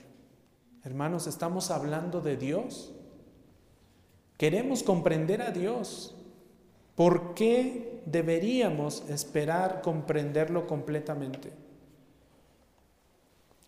[0.84, 2.94] Hermanos, estamos hablando de Dios
[4.38, 6.16] Queremos comprender a Dios.
[6.96, 11.52] ¿Por qué deberíamos esperar comprenderlo completamente?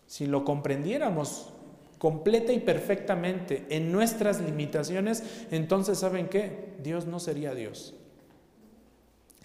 [0.05, 1.51] Si lo comprendiéramos
[1.97, 6.75] completa y perfectamente en nuestras limitaciones, entonces ¿saben qué?
[6.81, 7.93] Dios no sería Dios.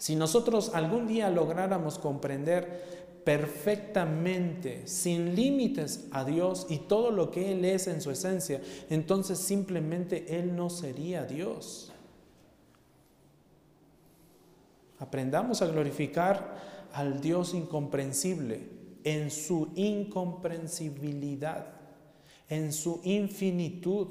[0.05, 7.53] Si nosotros algún día lográramos comprender perfectamente, sin límites a Dios y todo lo que
[7.53, 11.91] Él es en su esencia, entonces simplemente Él no sería Dios.
[14.99, 16.55] Aprendamos a glorificar
[16.93, 18.69] al Dios incomprensible
[19.05, 21.65] en su incomprensibilidad,
[22.51, 24.09] en su infinitud.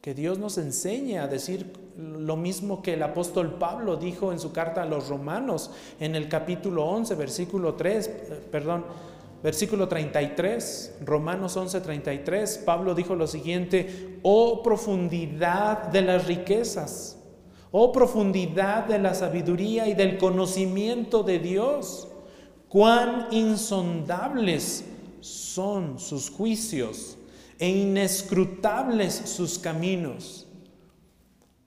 [0.00, 4.52] Que Dios nos enseñe a decir lo mismo que el apóstol Pablo dijo en su
[4.52, 5.70] carta a los romanos
[6.00, 8.84] en el capítulo 11, versículo 3, eh, perdón,
[9.42, 17.18] versículo 33, Romanos 11, 33, Pablo dijo lo siguiente, oh profundidad de las riquezas,
[17.70, 22.08] oh profundidad de la sabiduría y del conocimiento de Dios,
[22.68, 24.84] cuán insondables
[25.20, 27.18] son sus juicios
[27.58, 30.46] e inescrutables sus caminos.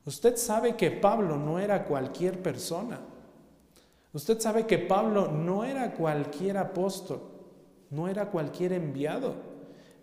[0.08, 2.97] Usted sabe que Pablo no era cualquier persona.
[4.14, 7.20] Usted sabe que Pablo no era cualquier apóstol,
[7.89, 9.36] no era cualquier enviado.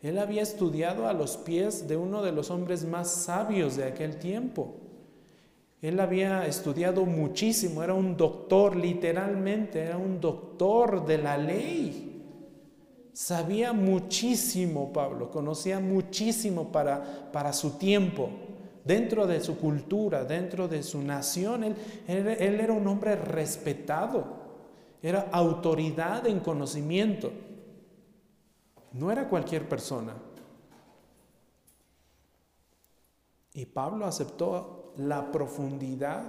[0.03, 4.19] Él había estudiado a los pies de uno de los hombres más sabios de aquel
[4.19, 4.75] tiempo.
[5.81, 12.23] Él había estudiado muchísimo, era un doctor, literalmente, era un doctor de la ley.
[13.15, 18.29] Sabía muchísimo Pablo, conocía muchísimo para, para su tiempo
[18.85, 21.65] dentro de su cultura, dentro de su nación,
[22.07, 24.25] él, era un hombre respetado,
[25.03, 27.33] era autoridad en conocimiento,
[28.93, 30.15] no era cualquier persona.
[33.55, 36.25] Y Pablo aceptó la profundidad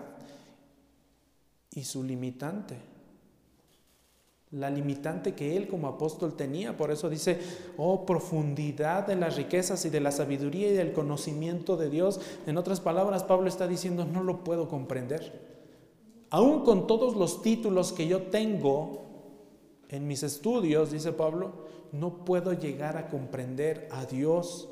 [1.72, 2.95] y su limitante
[4.56, 6.78] la limitante que él como apóstol tenía.
[6.78, 7.40] Por eso dice,
[7.78, 12.22] oh profundidad de las riquezas y de la sabiduría y del conocimiento de Dios.
[12.48, 15.56] En otras palabras, Pablo está diciendo, no lo puedo comprender.
[16.30, 19.04] Aún con todos los títulos que yo tengo
[19.90, 21.52] en mis estudios, dice Pablo,
[21.92, 24.70] no puedo llegar a comprender a Dios.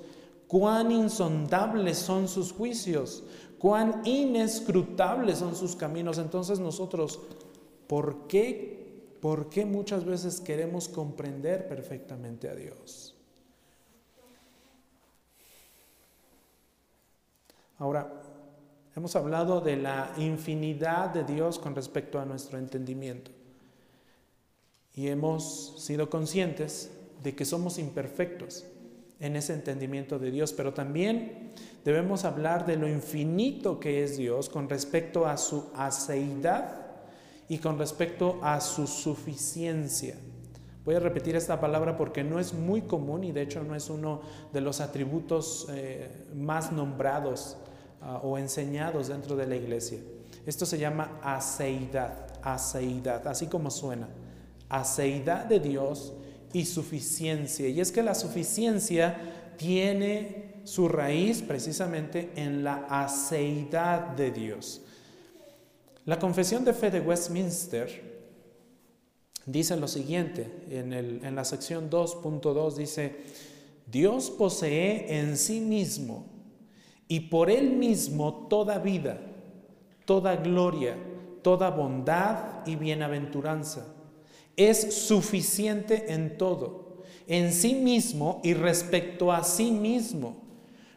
[0.47, 3.23] Cuán insondables son sus juicios,
[3.59, 6.19] cuán inescrutables son sus caminos.
[6.19, 7.19] Entonces nosotros,
[7.87, 8.82] ¿por qué
[9.23, 13.15] ¿Por qué muchas veces queremos comprender perfectamente a Dios?
[17.77, 18.21] Ahora,
[18.93, 23.31] hemos hablado de la infinidad de Dios con respecto a nuestro entendimiento
[24.93, 26.91] y hemos sido conscientes
[27.23, 28.65] de que somos imperfectos
[29.21, 31.53] en ese entendimiento de Dios, pero también
[31.85, 36.82] debemos hablar de lo infinito que es Dios con respecto a su aceidad
[37.53, 40.15] y con respecto a su suficiencia.
[40.83, 43.91] Voy a repetir esta palabra porque no es muy común y de hecho no es
[43.91, 47.57] uno de los atributos eh, más nombrados
[48.01, 49.99] ah, o enseñados dentro de la iglesia.
[50.47, 54.09] Esto se llama aceidad, aceidad, así como suena.
[54.67, 56.11] Aceidad de Dios
[56.53, 57.69] y suficiencia.
[57.69, 64.81] Y es que la suficiencia tiene su raíz precisamente en la aceidad de Dios.
[66.05, 68.13] La confesión de fe de Westminster
[69.45, 73.15] dice lo siguiente, en, la sección 2.2 dice,
[73.87, 76.25] Dios posee en sí mismo
[77.07, 79.17] y por él mismo toda vida,
[80.05, 80.97] toda gloria,
[81.41, 83.87] toda bondad y bienaventuranza.
[84.57, 90.35] Es suficiente en todo, en sí mismo y respecto a sí mismo,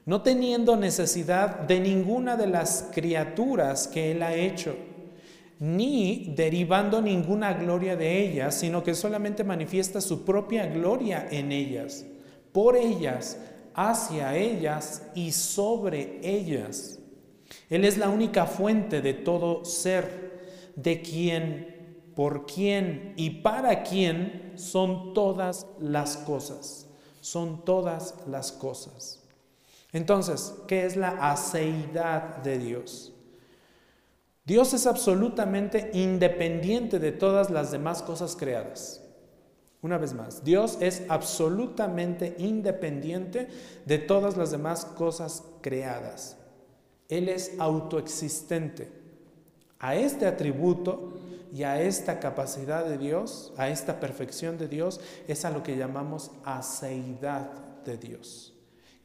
[0.05, 4.77] no teniendo necesidad de ninguna de las criaturas que Él ha hecho,
[5.59, 12.05] ni derivando ninguna gloria de ellas, sino que solamente manifiesta su propia gloria en ellas,
[12.53, 13.39] por ellas,
[13.75, 16.99] hacia ellas y sobre ellas.
[17.71, 24.53] Él es la única fuente de todo ser, de quien, por quien y para quien
[24.57, 26.89] son todas las cosas.
[27.21, 29.23] Son todas las cosas.
[29.93, 33.16] Entonces, ¿qué es la aceidad de Dios?
[34.47, 39.03] Dios es absolutamente independiente de todas las demás cosas creadas.
[39.82, 43.49] Una vez más, Dios es absolutamente independiente
[43.84, 46.36] de todas las demás cosas creadas.
[47.09, 48.90] Él es autoexistente.
[49.78, 51.18] A este atributo
[51.53, 55.76] y a esta capacidad de Dios, a esta perfección de Dios, es a lo que
[55.76, 57.51] llamamos aceidad
[57.84, 58.55] de Dios.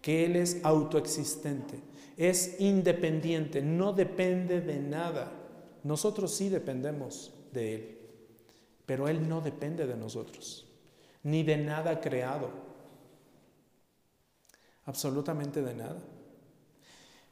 [0.01, 1.79] Que Él es autoexistente,
[2.18, 5.32] es independiente, no depende de nada.
[5.84, 7.97] Nosotros sí dependemos de Él,
[8.86, 10.68] pero Él no depende de nosotros,
[11.24, 12.49] ni de nada creado.
[14.86, 16.01] Absolutamente de nada.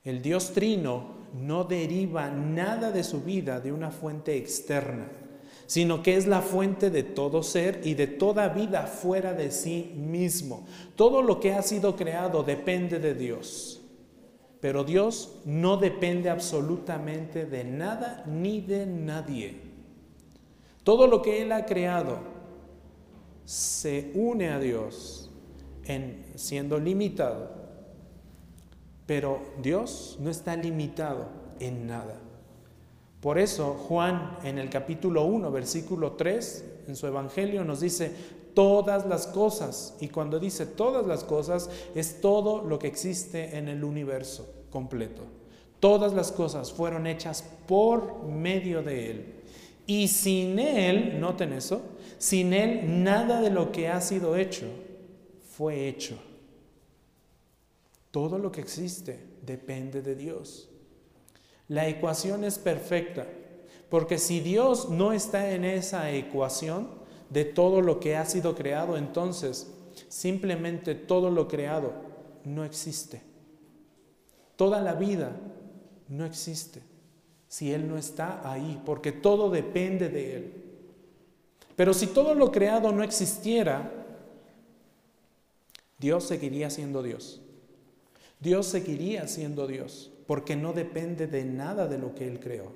[0.03, 5.07] El Dios Trino no deriva nada de su vida de una fuente externa,
[5.65, 9.93] sino que es la fuente de todo ser y de toda vida fuera de sí
[9.95, 10.65] mismo.
[10.95, 13.78] Todo lo que ha sido creado depende de Dios,
[14.59, 19.61] pero Dios no depende absolutamente de nada ni de nadie.
[20.83, 22.19] Todo lo que Él ha creado
[23.45, 25.29] se une a Dios
[25.85, 27.59] en siendo limitado
[29.09, 31.29] pero Dios no está limitado
[31.59, 32.21] en nada.
[33.21, 38.11] Por eso Juan en el capítulo 1, versículo 3, en su Evangelio nos dice
[38.53, 39.95] todas las cosas.
[39.99, 45.23] Y cuando dice todas las cosas, es todo lo que existe en el universo completo.
[45.79, 49.35] Todas las cosas fueron hechas por medio de Él.
[49.87, 51.81] Y sin Él, noten eso,
[52.17, 54.67] sin Él nada de lo que ha sido hecho
[55.57, 56.17] fue hecho.
[58.11, 60.69] Todo lo que existe depende de Dios.
[61.67, 63.27] La ecuación es perfecta,
[63.89, 66.98] porque si Dios no está en esa ecuación
[67.29, 69.71] de todo lo que ha sido creado, entonces
[70.07, 71.93] simplemente todo lo creado
[72.43, 73.21] no existe.
[74.55, 75.31] Toda la vida
[76.07, 76.81] no existe
[77.47, 80.53] si Él no está ahí, porque todo depende de Él.
[81.75, 83.91] Pero si todo lo creado no existiera,
[85.97, 87.41] Dios seguiría siendo Dios.
[88.39, 92.71] Dios seguiría siendo Dios porque no depende de nada de lo que Él creó.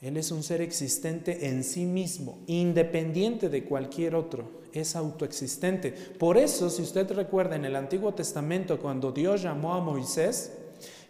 [0.00, 5.92] Él es un ser existente en sí mismo, independiente de cualquier otro, es autoexistente.
[5.92, 10.52] Por eso, si usted recuerda en el Antiguo Testamento, cuando Dios llamó a Moisés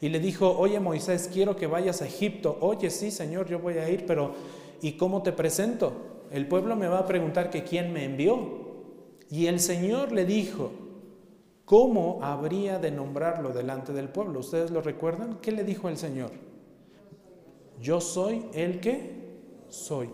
[0.01, 3.75] y le dijo, oye Moisés, quiero que vayas a Egipto, oye sí, Señor, yo voy
[3.75, 4.33] a ir, pero
[4.81, 6.25] ¿y cómo te presento?
[6.31, 8.67] El pueblo me va a preguntar que quién me envió.
[9.31, 10.73] Y el Señor le dijo,
[11.69, 14.41] ¿Cómo habría de nombrarlo delante del pueblo?
[14.41, 15.37] ¿Ustedes lo recuerdan?
[15.43, 16.31] ¿Qué le dijo el Señor?
[17.81, 19.13] Yo soy el que
[19.69, 20.11] soy.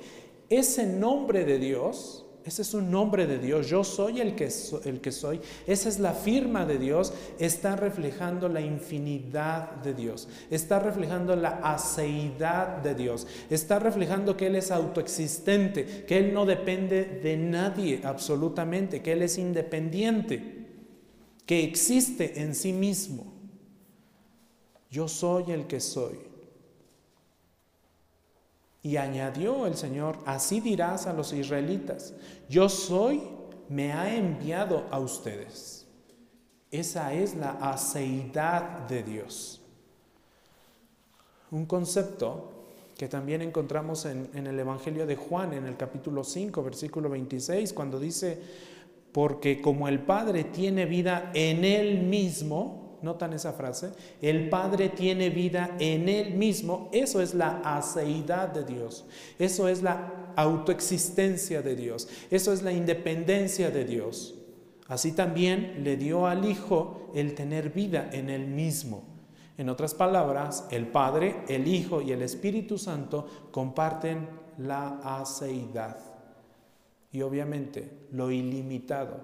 [0.49, 4.51] Ese nombre de Dios, ese es un nombre de Dios, yo soy el que,
[4.85, 10.29] el que soy, esa es la firma de Dios, está reflejando la infinidad de Dios,
[10.51, 16.45] está reflejando la aceidad de Dios, está reflejando que Él es autoexistente, que Él no
[16.45, 20.65] depende de nadie absolutamente, que Él es independiente
[21.47, 23.33] que existe en sí mismo.
[24.91, 26.34] Yo soy el que soy.
[28.85, 32.12] Y añadió el Señor, así dirás a los israelitas,
[32.51, 33.22] yo soy,
[33.70, 35.87] me ha enviado a ustedes.
[36.70, 39.62] Esa es la aceidad de Dios.
[41.51, 42.66] Un concepto
[42.99, 47.99] que también encontramos en, el Evangelio de Juan, en el capítulo 5, versículo 26, cuando
[47.99, 48.39] dice,
[49.12, 53.91] porque como el Padre tiene vida en Él mismo, notan esa frase,
[54.21, 59.05] el Padre tiene vida en Él mismo, eso es la aceidad de Dios,
[59.39, 64.35] eso es la autoexistencia de Dios, eso es la independencia de Dios.
[64.89, 69.05] Así también le dio al Hijo el tener vida en Él mismo.
[69.57, 74.29] En otras palabras, el Padre, el Hijo y el Espíritu Santo comparten
[74.59, 76.15] la aceidad
[77.15, 79.21] y obviamente lo ilimitado,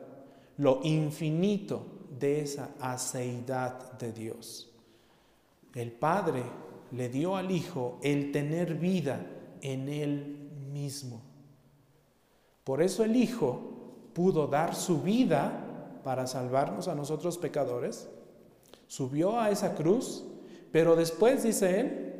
[0.58, 4.72] lo infinito de esa aceidad de Dios.
[5.74, 6.42] El Padre
[6.90, 9.24] le dio al Hijo el tener vida
[9.60, 11.22] en Él mismo.
[12.64, 18.08] Por eso el Hijo pudo dar su vida para salvarnos a nosotros pecadores.
[18.88, 20.24] Subió a esa cruz,
[20.72, 22.10] pero después, dice Él,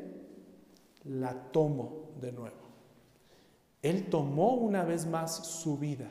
[1.04, 2.56] la tomo de nuevo.
[3.82, 6.10] Él tomó una vez más su vida.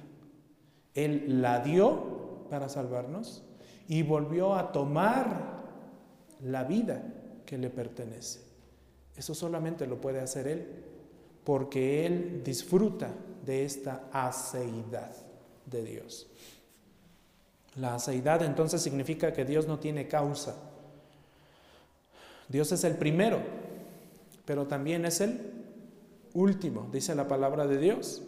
[0.95, 3.43] Él la dio para salvarnos
[3.89, 5.59] y volvió a tomar
[6.43, 7.03] la vida
[7.45, 8.39] que le pertenece.
[9.17, 10.67] Eso solamente lo puede hacer Él,
[11.43, 13.09] porque Él disfruta
[13.43, 15.11] de esta aceidad
[15.65, 16.27] de Dios.
[17.77, 20.55] La aceidad entonces significa que Dios no tiene causa.
[22.47, 23.39] Dios es el primero,
[24.45, 25.51] pero también es el
[26.35, 28.21] último, dice la palabra de Dios.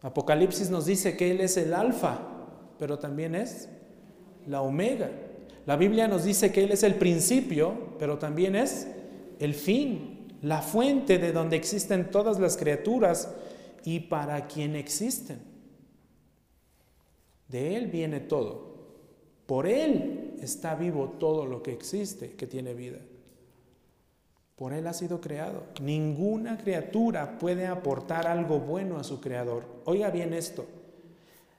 [0.00, 2.18] Apocalipsis nos dice que Él es el alfa,
[2.78, 3.68] pero también es
[4.46, 5.10] la omega.
[5.66, 8.86] La Biblia nos dice que Él es el principio, pero también es
[9.38, 13.34] el fin, la fuente de donde existen todas las criaturas
[13.84, 15.38] y para quien existen.
[17.48, 18.74] De Él viene todo.
[19.46, 22.98] Por Él está vivo todo lo que existe, que tiene vida.
[24.56, 25.64] Por Él ha sido creado.
[25.82, 29.64] Ninguna criatura puede aportar algo bueno a su creador.
[29.84, 30.66] Oiga bien esto.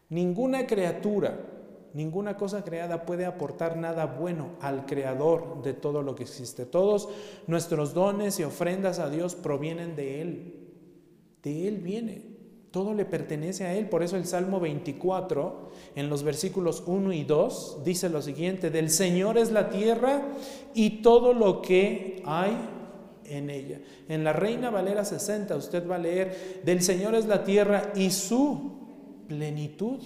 [0.09, 1.37] Ninguna criatura,
[1.95, 6.65] ninguna cosa creada puede aportar nada bueno al creador de todo lo que existe.
[6.65, 7.07] Todos
[7.47, 10.53] nuestros dones y ofrendas a Dios provienen de Él.
[11.41, 12.21] De Él viene.
[12.69, 13.87] Todo le pertenece a Él.
[13.87, 18.89] Por eso el Salmo 24, en los versículos 1 y 2, dice lo siguiente, del
[18.89, 20.21] Señor es la tierra
[20.73, 22.57] y todo lo que hay
[23.23, 23.79] en ella.
[24.09, 28.11] En la Reina Valera 60 usted va a leer, del Señor es la tierra y
[28.11, 28.73] su
[29.29, 30.01] plenitud,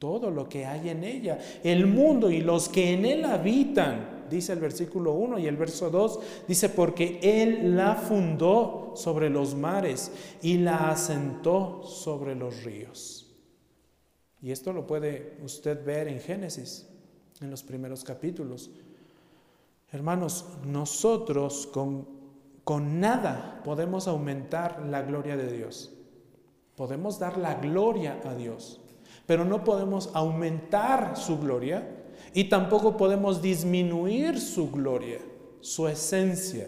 [0.00, 4.52] todo lo que hay en ella, el mundo y los que en él habitan, dice
[4.52, 10.10] el versículo 1 y el verso 2, dice, porque Él la fundó sobre los mares
[10.42, 13.30] y la asentó sobre los ríos.
[14.42, 16.88] Y esto lo puede usted ver en Génesis,
[17.40, 18.70] en los primeros capítulos.
[19.92, 22.20] Hermanos, nosotros con
[22.70, 25.92] con nada podemos aumentar la gloria de Dios.
[26.76, 28.79] Podemos dar la gloria a Dios,
[29.30, 31.88] pero no podemos aumentar su gloria
[32.34, 35.20] y tampoco podemos disminuir su gloria,
[35.60, 36.66] su esencia,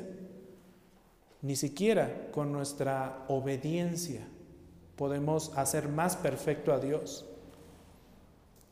[1.41, 4.29] ni siquiera con nuestra obediencia
[4.95, 7.25] podemos hacer más perfecto a Dios.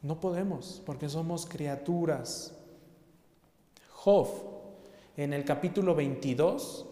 [0.02, 2.56] No podemos, porque somos criaturas.
[3.90, 4.28] Job,
[5.16, 6.86] en el capítulo 22,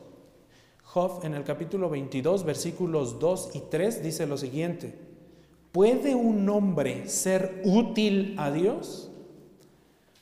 [0.82, 5.07] Job en el capítulo 22, versículos 2 y 3 dice lo siguiente,
[5.72, 9.10] ¿puede un hombre ser útil a Dios?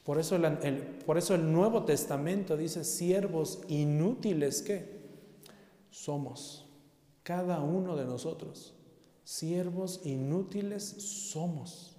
[0.06, 5.00] Por eso el, Nuevo Testamento dice, siervos inútiles que
[5.90, 6.64] somos,
[7.24, 8.72] cada uno de nosotros,
[9.24, 11.96] siervos inútiles somos.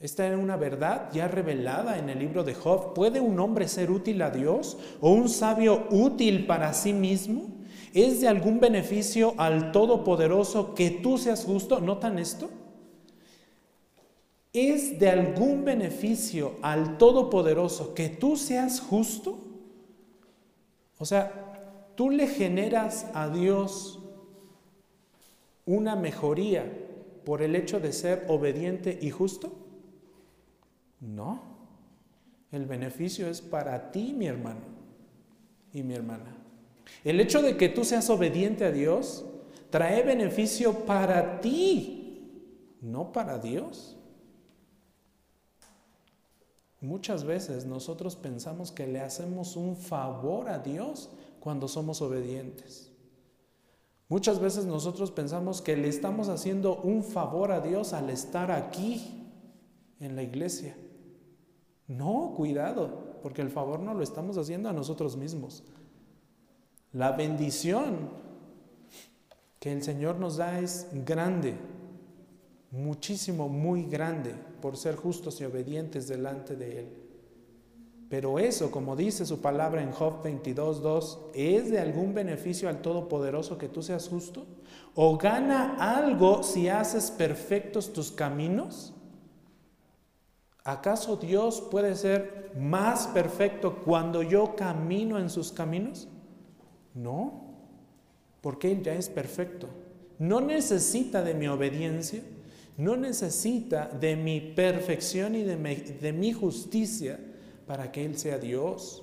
[0.00, 2.94] Esta es una verdad ya revelada en el libro de Job.
[2.94, 7.59] ¿Puede un hombre ser útil a Dios o un sabio útil para sí mismo?
[7.92, 11.80] ¿Es de algún beneficio al Todopoderoso que tú seas justo?
[11.80, 12.50] ¿Notan esto?
[14.52, 19.38] ¿Es de algún beneficio al Todopoderoso que tú seas justo?
[20.98, 24.00] O sea, tú le generas a Dios
[25.66, 26.64] una mejoría
[27.24, 29.52] por el hecho de ser obediente y justo.
[31.00, 31.40] No,
[32.50, 34.60] el beneficio es para ti, mi hermano
[35.72, 36.39] y mi hermana.
[37.04, 39.24] El hecho de que tú seas obediente a Dios
[39.70, 43.96] trae beneficio para ti, no para Dios.
[46.80, 52.90] Muchas veces nosotros pensamos que le hacemos un favor a Dios cuando somos obedientes.
[54.08, 59.30] Muchas veces nosotros pensamos que le estamos haciendo un favor a Dios al estar aquí
[60.00, 60.76] en la iglesia.
[61.86, 65.62] No, cuidado, porque el favor no lo estamos haciendo a nosotros mismos.
[66.92, 68.10] La bendición
[69.60, 71.54] que el Señor nos da es grande,
[72.70, 76.88] muchísimo, muy grande, por ser justos y obedientes delante de Él.
[78.08, 83.56] Pero eso, como dice su palabra en Job 22.2, ¿es de algún beneficio al Todopoderoso
[83.56, 84.46] que tú seas justo?
[84.96, 88.94] ¿O gana algo si haces perfectos tus caminos?
[90.64, 96.08] ¿Acaso Dios puede ser más perfecto cuando yo camino en sus caminos?
[96.94, 97.50] No,
[98.40, 99.68] porque Él ya es perfecto.
[100.18, 102.22] No necesita de mi obediencia,
[102.76, 107.18] no necesita de mi perfección y de mi, justicia
[107.66, 109.02] para que Él sea Dios.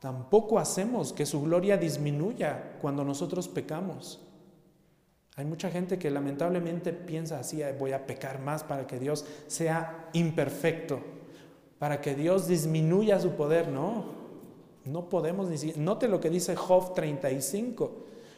[0.00, 4.20] Tampoco hacemos que su gloria disminuya cuando nosotros pecamos.
[5.36, 10.08] Hay mucha gente que lamentablemente piensa así, voy a pecar más para que Dios sea
[10.12, 11.00] imperfecto,
[11.78, 13.68] para que Dios disminuya su poder.
[13.68, 14.17] No,
[14.90, 17.90] no podemos ni Note lo que dice Job 35.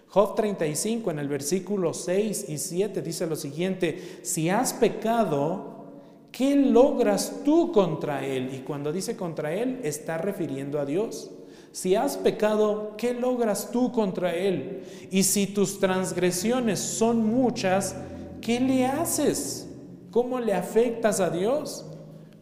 [0.09, 5.85] Job 35 en el versículo 6 y 7 dice lo siguiente, si has pecado,
[6.33, 8.53] ¿qué logras tú contra él?
[8.53, 11.31] Y cuando dice contra él, está refiriendo a Dios.
[11.73, 14.83] Si has pecado, ¿qué logras tú contra Él?
[15.11, 17.95] Y si tus transgresiones son muchas,
[18.41, 19.69] ¿qué le haces?
[20.11, 21.87] ¿Cómo le afectas a Dios?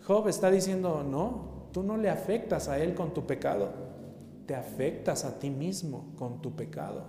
[0.06, 3.68] Job está diciendo, no, tú no le afectas a Él con tu pecado,
[4.48, 7.04] te afectas a ti mismo con tu pecado.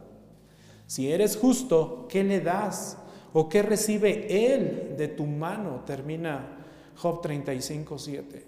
[0.86, 2.98] Si eres justo, ¿qué le das?
[3.34, 5.86] ¿O qué recibe Él de tu mano?
[5.86, 6.58] Termina
[6.98, 8.46] Job 35, 7.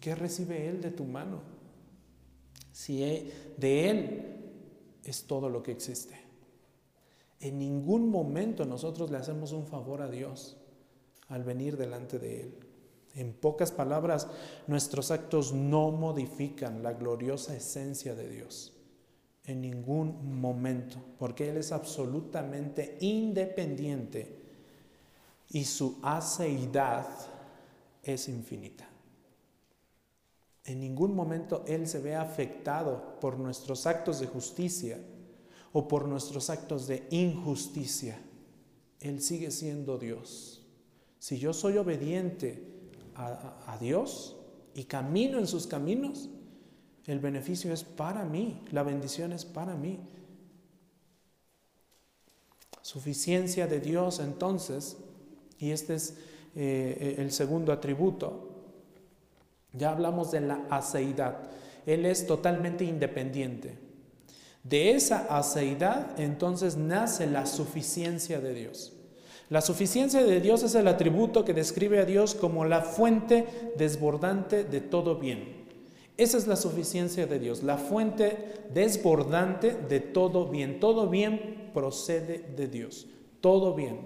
[0.00, 1.54] ¿Qué recibe Él de tu mano?
[2.74, 2.98] si
[3.56, 4.22] de Él
[5.04, 6.18] es todo lo que existe.
[7.38, 10.56] En ningún momento nosotros le hacemos un favor a Dios
[11.28, 12.54] al venir delante de Él.
[13.14, 14.26] En pocas palabras,
[14.66, 18.72] nuestros actos no modifican la gloriosa esencia de Dios.
[19.44, 24.42] En ningún momento, porque Él es absolutamente independiente
[25.50, 27.06] y su aceidad
[28.02, 28.88] es infinita.
[30.64, 34.98] En ningún momento Él se ve afectado por nuestros actos de justicia
[35.72, 38.18] o por nuestros actos de injusticia.
[38.98, 40.66] Él sigue siendo Dios.
[41.18, 42.73] Si yo soy obediente
[43.16, 44.36] a, Dios
[44.74, 46.28] y camino en sus caminos,
[47.06, 50.00] el beneficio es para mí, la bendición es para mí.
[52.82, 54.96] Suficiencia de Dios entonces,
[55.58, 56.16] y este es
[56.54, 58.54] eh, el segundo atributo,
[59.72, 61.50] ya hablamos de la aceidad.
[61.86, 63.78] Él es totalmente independiente.
[64.62, 68.93] De esa aceidad entonces nace la suficiencia de Dios.
[69.50, 74.64] La suficiencia de Dios es el atributo que describe a Dios como la fuente desbordante
[74.64, 75.64] de todo bien.
[76.16, 78.36] Esa es la suficiencia de Dios, la fuente
[78.72, 80.80] desbordante de todo bien.
[80.80, 83.06] Todo bien procede de Dios.
[83.40, 83.98] Todo bien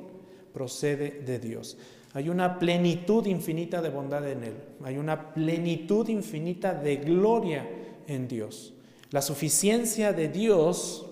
[0.53, 1.76] procede de Dios.
[2.14, 4.55] Hay una plenitud infinita de bondad en Él.
[4.82, 7.68] Hay una plenitud infinita de gloria
[8.07, 8.72] en Dios.
[9.11, 11.07] La suficiencia de Dios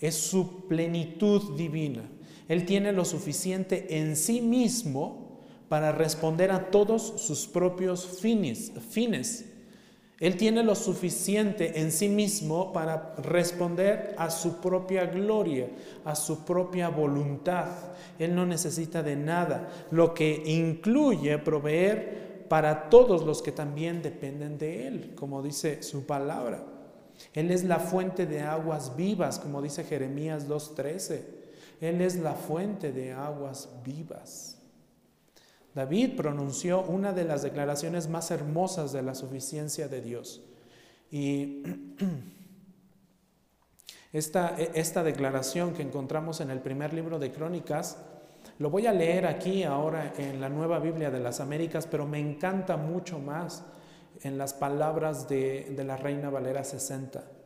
[0.00, 2.02] es su plenitud divina.
[2.50, 5.38] Él tiene lo suficiente en sí mismo
[5.68, 9.44] para responder a todos sus propios fines.
[10.18, 15.68] Él tiene lo suficiente en sí mismo para responder a su propia gloria,
[16.04, 17.68] a su propia voluntad.
[18.18, 24.58] Él no necesita de nada, lo que incluye proveer para todos los que también dependen
[24.58, 26.64] de Él, como dice su palabra.
[27.32, 31.38] Él es la fuente de aguas vivas, como dice Jeremías 2.13.
[31.80, 34.58] Él es la fuente de aguas vivas.
[35.74, 40.42] David pronunció una de las declaraciones más hermosas de la suficiencia de Dios.
[41.10, 41.62] Y
[44.12, 47.98] esta, esta, declaración que encontramos en el primer libro de Crónicas,
[48.58, 52.18] lo voy a leer aquí ahora en la Nueva Biblia de las Américas, pero me
[52.18, 53.64] encanta mucho más
[54.22, 57.39] en las palabras de, de la Reina Valera 60.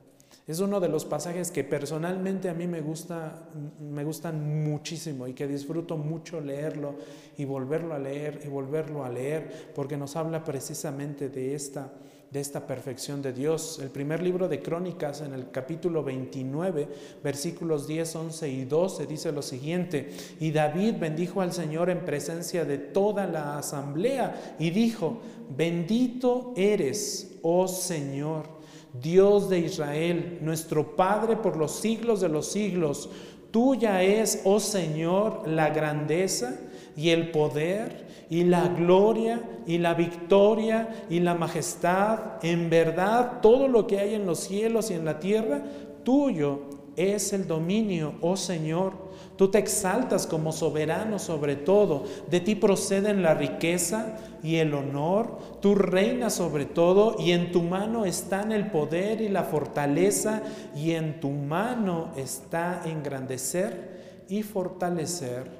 [0.46, 3.48] Es uno de los pasajes que personalmente a mí me, gusta,
[3.80, 6.96] me gustan muchísimo y que disfruto mucho leerlo
[7.38, 11.94] y volverlo a leer y volverlo a leer porque nos habla precisamente de esta,
[12.30, 13.78] de esta perfección de Dios.
[13.82, 16.88] El primer libro de Crónicas en el capítulo 29,
[17.22, 22.66] versículos 10, 11 y 12 dice lo siguiente, y David bendijo al Señor en presencia
[22.66, 25.22] de toda la asamblea y dijo,
[25.56, 28.53] bendito eres, oh Señor
[29.00, 33.10] Dios de Israel, nuestro Padre por los siglos de los siglos.
[33.50, 36.58] Tuya es, oh Señor, la grandeza
[36.96, 42.42] y el poder y la gloria y la victoria y la majestad.
[42.42, 45.62] En verdad, todo lo que hay en los cielos y en la tierra,
[46.04, 46.62] tuyo
[46.96, 49.03] es el dominio, oh Señor.
[49.36, 52.04] Tú te exaltas como soberano sobre todo.
[52.30, 55.38] De ti proceden la riqueza y el honor.
[55.60, 60.42] Tú reinas sobre todo y en tu mano están el poder y la fortaleza
[60.76, 65.50] y en tu mano está engrandecer y fortalecer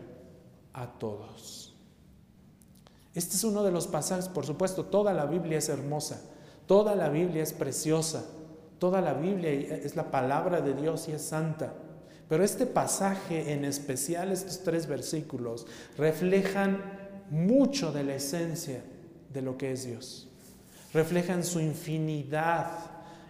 [0.73, 1.75] a todos.
[3.13, 6.21] Este es uno de los pasajes, por supuesto, toda la Biblia es hermosa,
[6.67, 8.25] toda la Biblia es preciosa,
[8.79, 11.73] toda la Biblia es la palabra de Dios y es santa.
[12.29, 15.67] Pero este pasaje en especial, estos tres versículos,
[15.99, 16.83] reflejan
[17.31, 18.83] mucho de la esencia
[19.33, 20.29] de lo que es Dios.
[20.93, 22.71] Reflejan su infinidad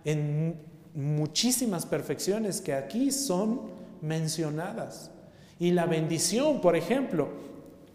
[0.04, 0.60] en
[0.94, 3.62] muchísimas perfecciones que aquí son
[4.00, 5.10] mencionadas.
[5.58, 7.28] Y la bendición, por ejemplo,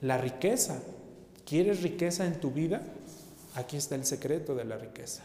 [0.02, 0.82] la riqueza.
[1.46, 2.82] ¿Quieres riqueza en tu vida?
[3.56, 5.24] Aquí está el secreto de la riqueza.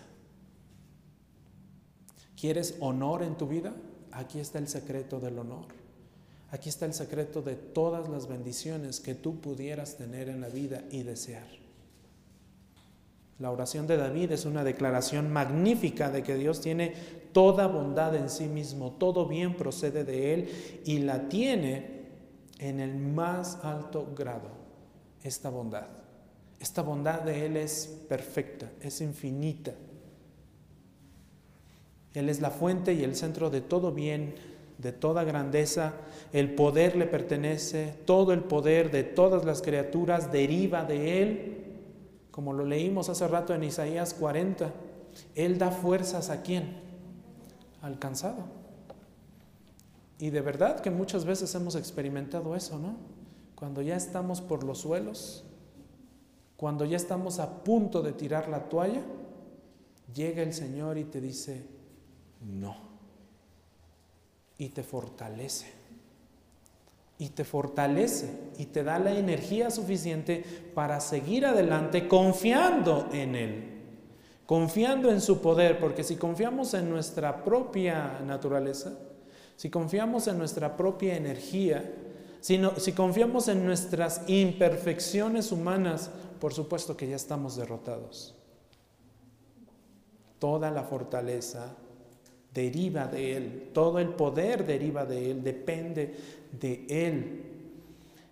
[2.38, 3.72] ¿Quieres honor en tu vida?
[4.14, 5.66] Aquí está el secreto del honor.
[6.50, 10.84] Aquí está el secreto de todas las bendiciones que tú pudieras tener en la vida
[10.90, 11.46] y desear.
[13.40, 16.94] La oración de David es una declaración magnífica de que Dios tiene
[17.32, 22.04] toda bondad en sí mismo, todo bien procede de Él y la tiene
[22.60, 24.50] en el más alto grado,
[25.24, 25.88] esta bondad.
[26.60, 29.72] Esta bondad de Él es perfecta, es infinita.
[32.14, 34.34] Él es la fuente y el centro de todo bien,
[34.78, 35.94] de toda grandeza.
[36.32, 41.64] El poder le pertenece, todo el poder de todas las criaturas deriva de Él
[42.34, 44.72] como lo leímos hace rato en Isaías 40,
[45.36, 46.80] Él da fuerzas a quién?
[47.80, 48.46] Al cansado.
[50.18, 52.96] Y de verdad que muchas veces hemos experimentado eso, ¿no?
[53.54, 55.44] Cuando ya estamos por los suelos,
[56.56, 59.04] cuando ya estamos a punto de tirar la toalla,
[60.12, 61.62] llega el Señor y te dice,
[62.44, 62.76] no.
[64.58, 65.84] Y te fortalece
[67.18, 68.28] y te fortalece
[68.58, 73.64] y te da la energía suficiente para seguir adelante confiando en Él,
[74.46, 78.98] confiando en su poder, porque si confiamos en nuestra propia naturaleza,
[79.56, 81.92] si confiamos en nuestra propia energía,
[82.40, 88.34] si, si confiamos en nuestras imperfecciones humanas, por supuesto que ya estamos derrotados.
[90.40, 91.76] Toda la fortaleza
[92.54, 96.14] deriva de Él, todo el poder deriva de Él, depende
[96.58, 97.42] de Él.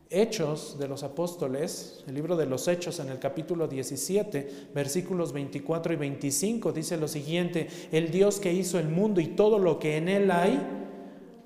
[0.09, 5.95] Hechos de los Apóstoles, el libro de los Hechos en el capítulo 17, versículos 24
[5.95, 9.97] y 25, dice lo siguiente, el Dios que hizo el mundo y todo lo que
[9.97, 10.61] en él hay,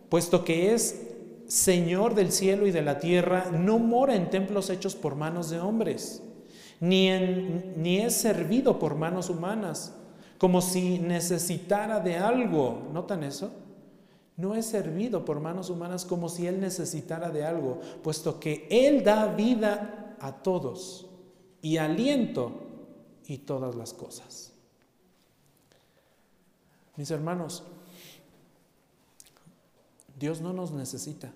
[0.08, 1.00] puesto que es
[1.46, 5.60] Señor del cielo y de la tierra, no mora en templos hechos por manos de
[5.60, 6.24] hombres,
[6.80, 7.08] ni,
[7.76, 9.94] ni es servido por manos humanas
[10.38, 12.88] como si necesitara de algo.
[12.92, 13.50] ¿Notan eso?
[14.36, 19.02] No es servido por manos humanas como si Él necesitara de algo, puesto que Él
[19.02, 21.06] da vida a todos
[21.62, 22.52] y aliento
[23.26, 24.52] y todas las cosas.
[26.96, 27.62] Mis hermanos,
[30.18, 31.30] Dios no nos necesita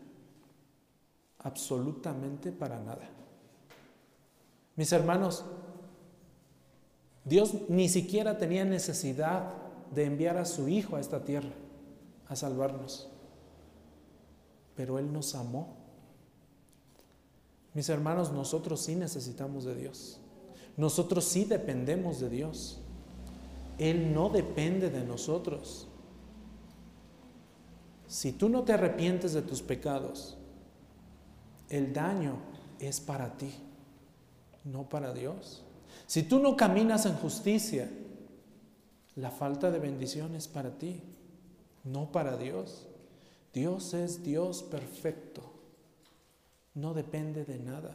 [1.38, 3.08] absolutamente para nada.
[4.76, 5.44] Mis hermanos,
[7.24, 9.52] Dios ni siquiera tenía necesidad
[9.94, 11.50] de enviar a su Hijo a esta tierra
[12.28, 13.08] a salvarnos,
[14.76, 15.76] pero Él nos amó.
[17.74, 20.20] Mis hermanos, nosotros sí necesitamos de Dios.
[20.76, 22.80] Nosotros sí dependemos de Dios.
[23.78, 25.88] Él no depende de nosotros.
[28.06, 30.36] Si tú no te arrepientes de tus pecados,
[31.68, 32.34] el daño
[32.78, 33.52] es para ti,
[34.64, 35.64] no para Dios.
[36.10, 37.88] Si tú no caminas en justicia,
[39.14, 41.00] la falta de bendición es para ti,
[41.84, 42.88] no para Dios.
[43.54, 45.40] Dios es Dios perfecto.
[46.74, 47.94] No depende de nada,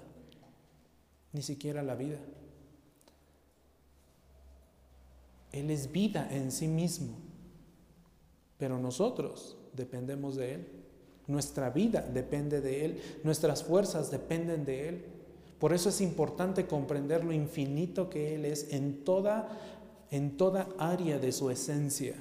[1.34, 2.18] ni siquiera la vida.
[5.52, 7.18] Él es vida en sí mismo,
[8.58, 10.68] pero nosotros dependemos de Él.
[11.28, 15.15] Nuestra vida depende de Él, nuestras fuerzas dependen de Él.
[15.66, 19.50] Por eso es importante comprender lo infinito que Él es en toda,
[20.12, 22.14] en toda área de su esencia.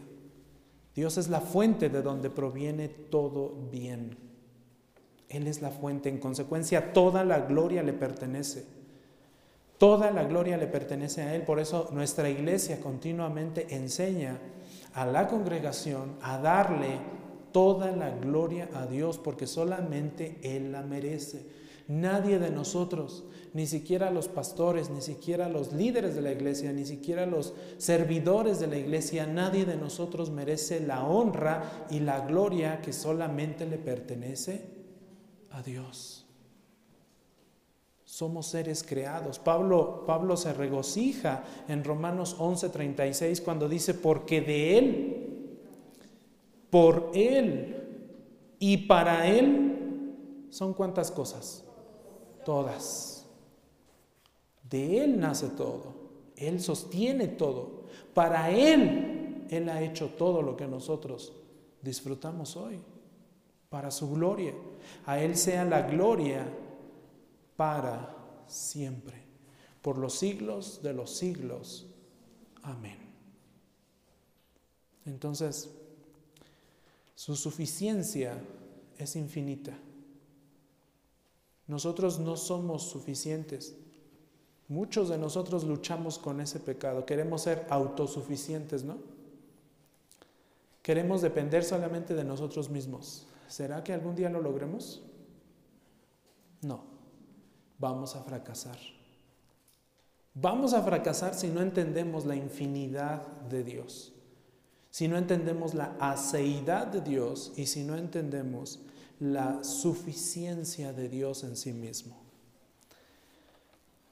[0.95, 4.17] Dios es la fuente de donde proviene todo bien.
[5.29, 8.65] Él es la fuente, en consecuencia toda la gloria le pertenece.
[9.77, 14.39] Toda la gloria le pertenece a Él, por eso nuestra iglesia continuamente enseña
[14.95, 16.97] a la congregación a darle
[17.53, 21.63] toda la gloria a Dios, porque solamente Él la merece.
[21.87, 26.87] Nadie de nosotros, ni siquiera los pastores, ni siquiera los líderes de la iglesia, ni
[26.87, 32.81] siquiera los servidores de la iglesia, nadie de nosotros merece la honra y la gloria
[32.81, 34.65] que solamente le pertenece
[35.51, 36.25] a Dios.
[38.07, 39.39] Somos seres creados.
[39.39, 45.49] Pablo, Pablo se regocija en Romanos 11:36 cuando dice, porque de Él,
[46.71, 47.77] por Él
[48.59, 51.64] y para Él son cuántas cosas
[52.45, 53.27] todas.
[54.69, 55.95] De Él nace todo.
[56.37, 57.85] Él sostiene todo.
[58.13, 61.33] Para Él, Él ha hecho todo lo que nosotros
[61.83, 62.81] disfrutamos hoy.
[63.69, 64.55] Para su gloria.
[65.07, 66.47] A Él sea la gloria
[67.57, 68.15] para
[68.47, 69.23] siempre.
[69.83, 71.87] Por los siglos de los siglos.
[72.63, 72.99] Amén.
[75.07, 75.71] Entonces,
[77.17, 78.37] Su suficiencia
[78.99, 79.73] es infinita.
[81.67, 83.75] Nosotros no somos suficientes.
[84.69, 87.05] Muchos de nosotros luchamos con ese pecado.
[87.05, 88.99] Queremos ser autosuficientes, ¿no?
[90.83, 93.27] Queremos depender solamente de nosotros mismos.
[93.49, 95.03] ¿Será que algún día lo logremos?
[96.61, 96.85] No.
[97.79, 98.79] Vamos a fracasar.
[100.35, 104.13] Vamos a fracasar si no entendemos la infinidad de Dios,
[104.91, 108.81] si no entendemos la aceidad de Dios y si no entendemos
[109.21, 112.17] la suficiencia de Dios en sí mismo.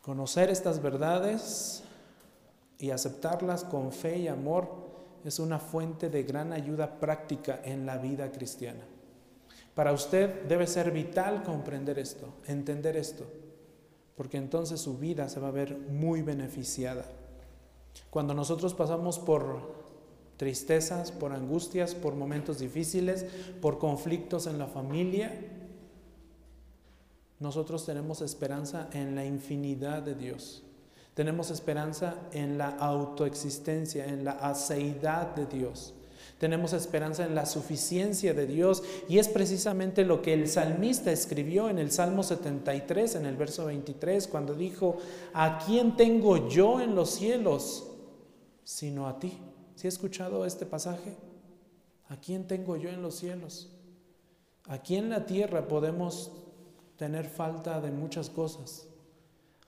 [0.00, 1.82] Conocer estas verdades
[2.78, 4.68] y aceptarlas con fe y amor
[5.24, 8.84] es una fuente de gran ayuda práctica en la vida cristiana.
[9.74, 13.24] Para usted debe ser vital comprender esto, entender esto,
[14.16, 17.04] porque entonces su vida se va a ver muy beneficiada.
[18.10, 19.81] Cuando nosotros pasamos por
[20.36, 23.26] tristezas, por angustias, por momentos difíciles,
[23.60, 25.32] por conflictos en la familia,
[27.42, 30.62] nosotros tenemos esperanza en la infinidad de Dios.
[31.14, 35.92] Tenemos esperanza en la autoexistencia, en la aceidad de Dios.
[36.38, 41.68] Tenemos esperanza en la suficiencia de Dios y es precisamente lo que el salmista escribió
[41.68, 44.96] en el Salmo 73, en el verso 23, cuando dijo,
[45.34, 47.88] ¿a quién tengo yo en los cielos
[48.64, 49.38] sino a ti?
[49.82, 51.12] ¿Sí ha escuchado este pasaje?
[52.08, 53.68] ¿A quién tengo yo en los cielos?
[54.68, 56.30] Aquí en la tierra podemos
[56.96, 58.86] tener falta de muchas cosas.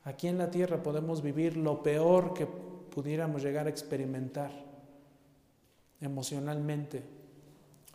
[0.05, 4.53] Aquí en la tierra podemos vivir lo peor que pudiéramos llegar a experimentar
[6.01, 7.03] emocionalmente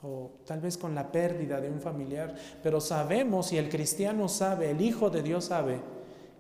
[0.03, 4.72] o tal vez con la pérdida de un familiar, pero sabemos y el cristiano sabe,
[4.72, 5.80] el Hijo de Dios sabe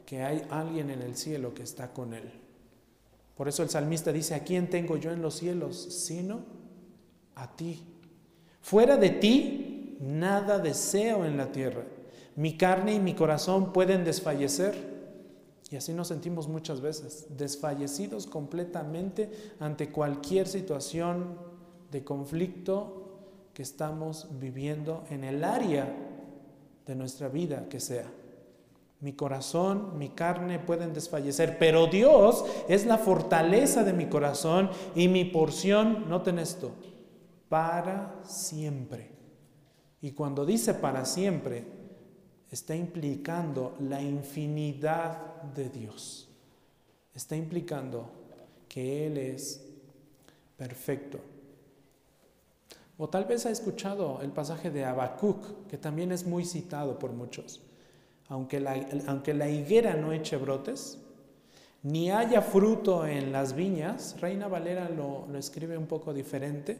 [0.05, 2.38] que hay alguien en el cielo que está con él.
[3.39, 5.77] Por eso el salmista dice, ¿a quién tengo yo en los cielos?
[5.77, 6.41] Sino
[7.35, 7.81] a ti.
[8.59, 11.85] Fuera de ti, nada deseo en la tierra.
[12.35, 14.75] Mi carne y mi corazón pueden desfallecer.
[15.71, 19.31] Y así nos sentimos muchas veces, desfallecidos completamente
[19.61, 21.37] ante cualquier situación
[21.91, 23.21] de conflicto
[23.53, 25.87] que estamos viviendo en el área
[26.85, 28.11] de nuestra vida que sea.
[29.01, 35.07] Mi corazón, mi carne pueden desfallecer, pero Dios es la fortaleza de mi corazón y
[35.07, 36.71] mi porción, noten esto,
[37.47, 39.11] para siempre.
[40.01, 41.65] Y cuando dice para siempre,
[42.51, 46.27] está implicando la infinidad de Dios.
[47.13, 48.09] Está implicando
[48.67, 49.65] que Él es
[50.57, 51.19] perfecto.
[52.97, 57.13] O tal vez ha escuchado el pasaje de Habacuc, que también es muy citado por
[57.13, 57.61] muchos.
[58.29, 58.75] Aunque la,
[59.07, 60.99] aunque la higuera no eche brotes,
[61.83, 66.79] ni haya fruto en las viñas, Reina Valera lo, lo escribe un poco diferente,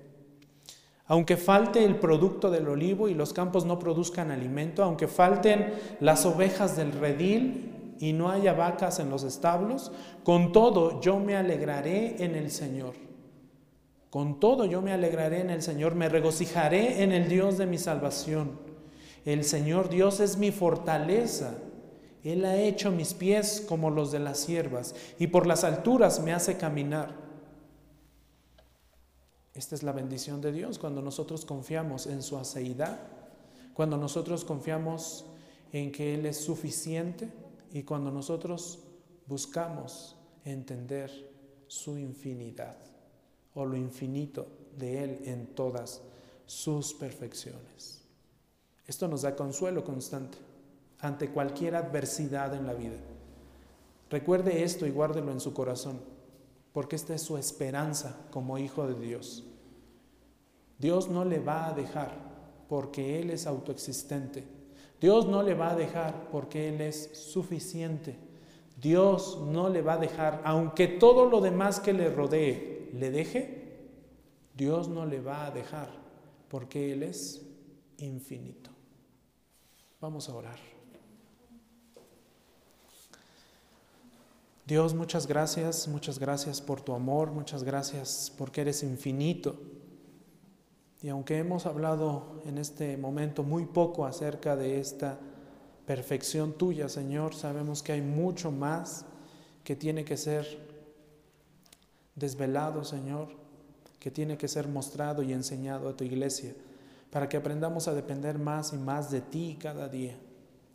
[1.07, 6.25] aunque falte el producto del olivo y los campos no produzcan alimento, aunque falten las
[6.25, 9.91] ovejas del redil y no haya vacas en los establos,
[10.23, 12.93] con todo yo me alegraré en el Señor.
[14.09, 17.77] Con todo yo me alegraré en el Señor, me regocijaré en el Dios de mi
[17.77, 18.68] salvación.
[19.33, 21.53] El Señor Dios es mi fortaleza.
[22.23, 26.33] Él ha hecho mis pies como los de las siervas y por las alturas me
[26.33, 27.13] hace caminar.
[29.53, 32.99] Esta es la bendición de Dios cuando nosotros confiamos en su aceidad,
[33.75, 35.25] cuando nosotros confiamos
[35.73, 37.31] en que Él es suficiente
[37.71, 38.79] y cuando nosotros
[39.27, 41.11] buscamos entender
[41.67, 42.77] su infinidad
[43.53, 46.01] o lo infinito de Él en todas
[46.47, 47.98] sus perfecciones.
[48.89, 50.39] Esto nos da consuelo constante
[50.99, 52.97] ante cualquier adversidad en la vida.
[54.09, 56.01] Recuerde esto y guárdelo en su corazón,
[56.73, 59.43] porque esta es su esperanza como hijo de Dios.
[60.79, 62.15] Dios no le va a dejar
[62.67, 64.43] porque Él es autoexistente.
[64.99, 68.15] Dios no le va a dejar porque Él es suficiente.
[68.81, 73.91] Dios no le va a dejar, aunque todo lo demás que le rodee le deje,
[74.55, 75.89] Dios no le va a dejar
[76.47, 77.45] porque Él es
[77.99, 78.78] infinito.
[80.01, 80.57] Vamos a orar.
[84.65, 89.59] Dios, muchas gracias, muchas gracias por tu amor, muchas gracias porque eres infinito.
[91.01, 95.19] Y aunque hemos hablado en este momento muy poco acerca de esta
[95.85, 99.05] perfección tuya, Señor, sabemos que hay mucho más
[99.63, 100.45] que tiene que ser
[102.15, 103.29] desvelado, Señor,
[103.99, 106.53] que tiene que ser mostrado y enseñado a tu iglesia,
[107.11, 110.17] para que aprendamos a depender más y más de ti cada día.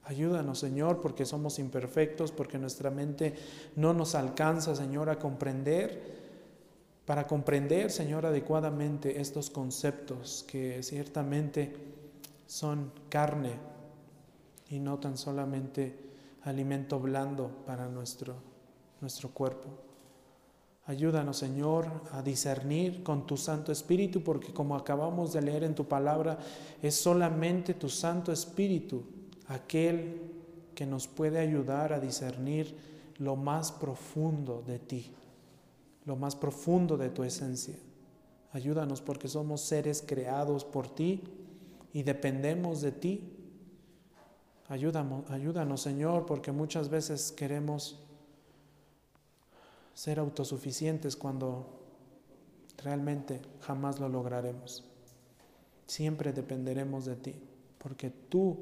[0.05, 3.35] Ayúdanos, Señor, porque somos imperfectos, porque nuestra mente
[3.77, 6.25] no nos alcanza, Señor, a comprender
[7.07, 11.75] para comprender, Señor, adecuadamente estos conceptos que ciertamente
[12.47, 13.53] son carne
[14.71, 15.99] y no tan solamente
[16.45, 18.37] alimento blando para nuestro,
[19.03, 19.69] nuestro cuerpo.
[20.87, 25.87] Ayúdanos, Señor, a discernir con tu Santo Espíritu, porque como acabamos de leer en tu
[25.87, 26.39] palabra,
[26.83, 29.03] es solamente tu Santo Espíritu
[29.49, 30.21] aquel
[30.75, 32.77] que nos puede ayudar a discernir
[33.19, 35.11] lo más profundo de ti,
[36.05, 37.77] lo más profundo de tu esencia.
[38.53, 41.23] Ayúdanos porque somos seres creados por ti
[41.95, 43.33] y dependemos de ti.
[44.69, 48.04] Ayúdanos, ayúdanos Señor, porque muchas veces queremos
[49.95, 51.67] ser autosuficientes cuando
[52.83, 54.85] realmente jamás lo lograremos.
[55.87, 57.35] Siempre dependeremos de ti,
[57.79, 58.59] porque tú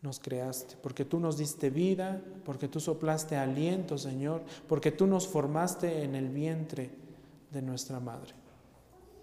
[0.00, 5.28] nos creaste, porque tú nos diste vida, porque tú soplaste aliento, Señor, porque tú nos
[5.28, 6.90] formaste en el vientre
[7.52, 8.34] de nuestra madre.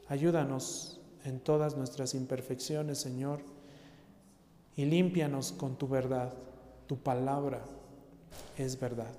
[0.08, 3.42] Ayúdanos en todas nuestras imperfecciones, Señor,
[4.76, 6.34] y límpianos con tu verdad.
[6.88, 7.62] Tu palabra
[8.58, 9.14] es verdad.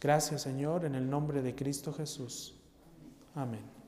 [0.00, 2.54] Gracias Señor, en el nombre de Cristo Jesús.
[3.34, 3.79] Amén.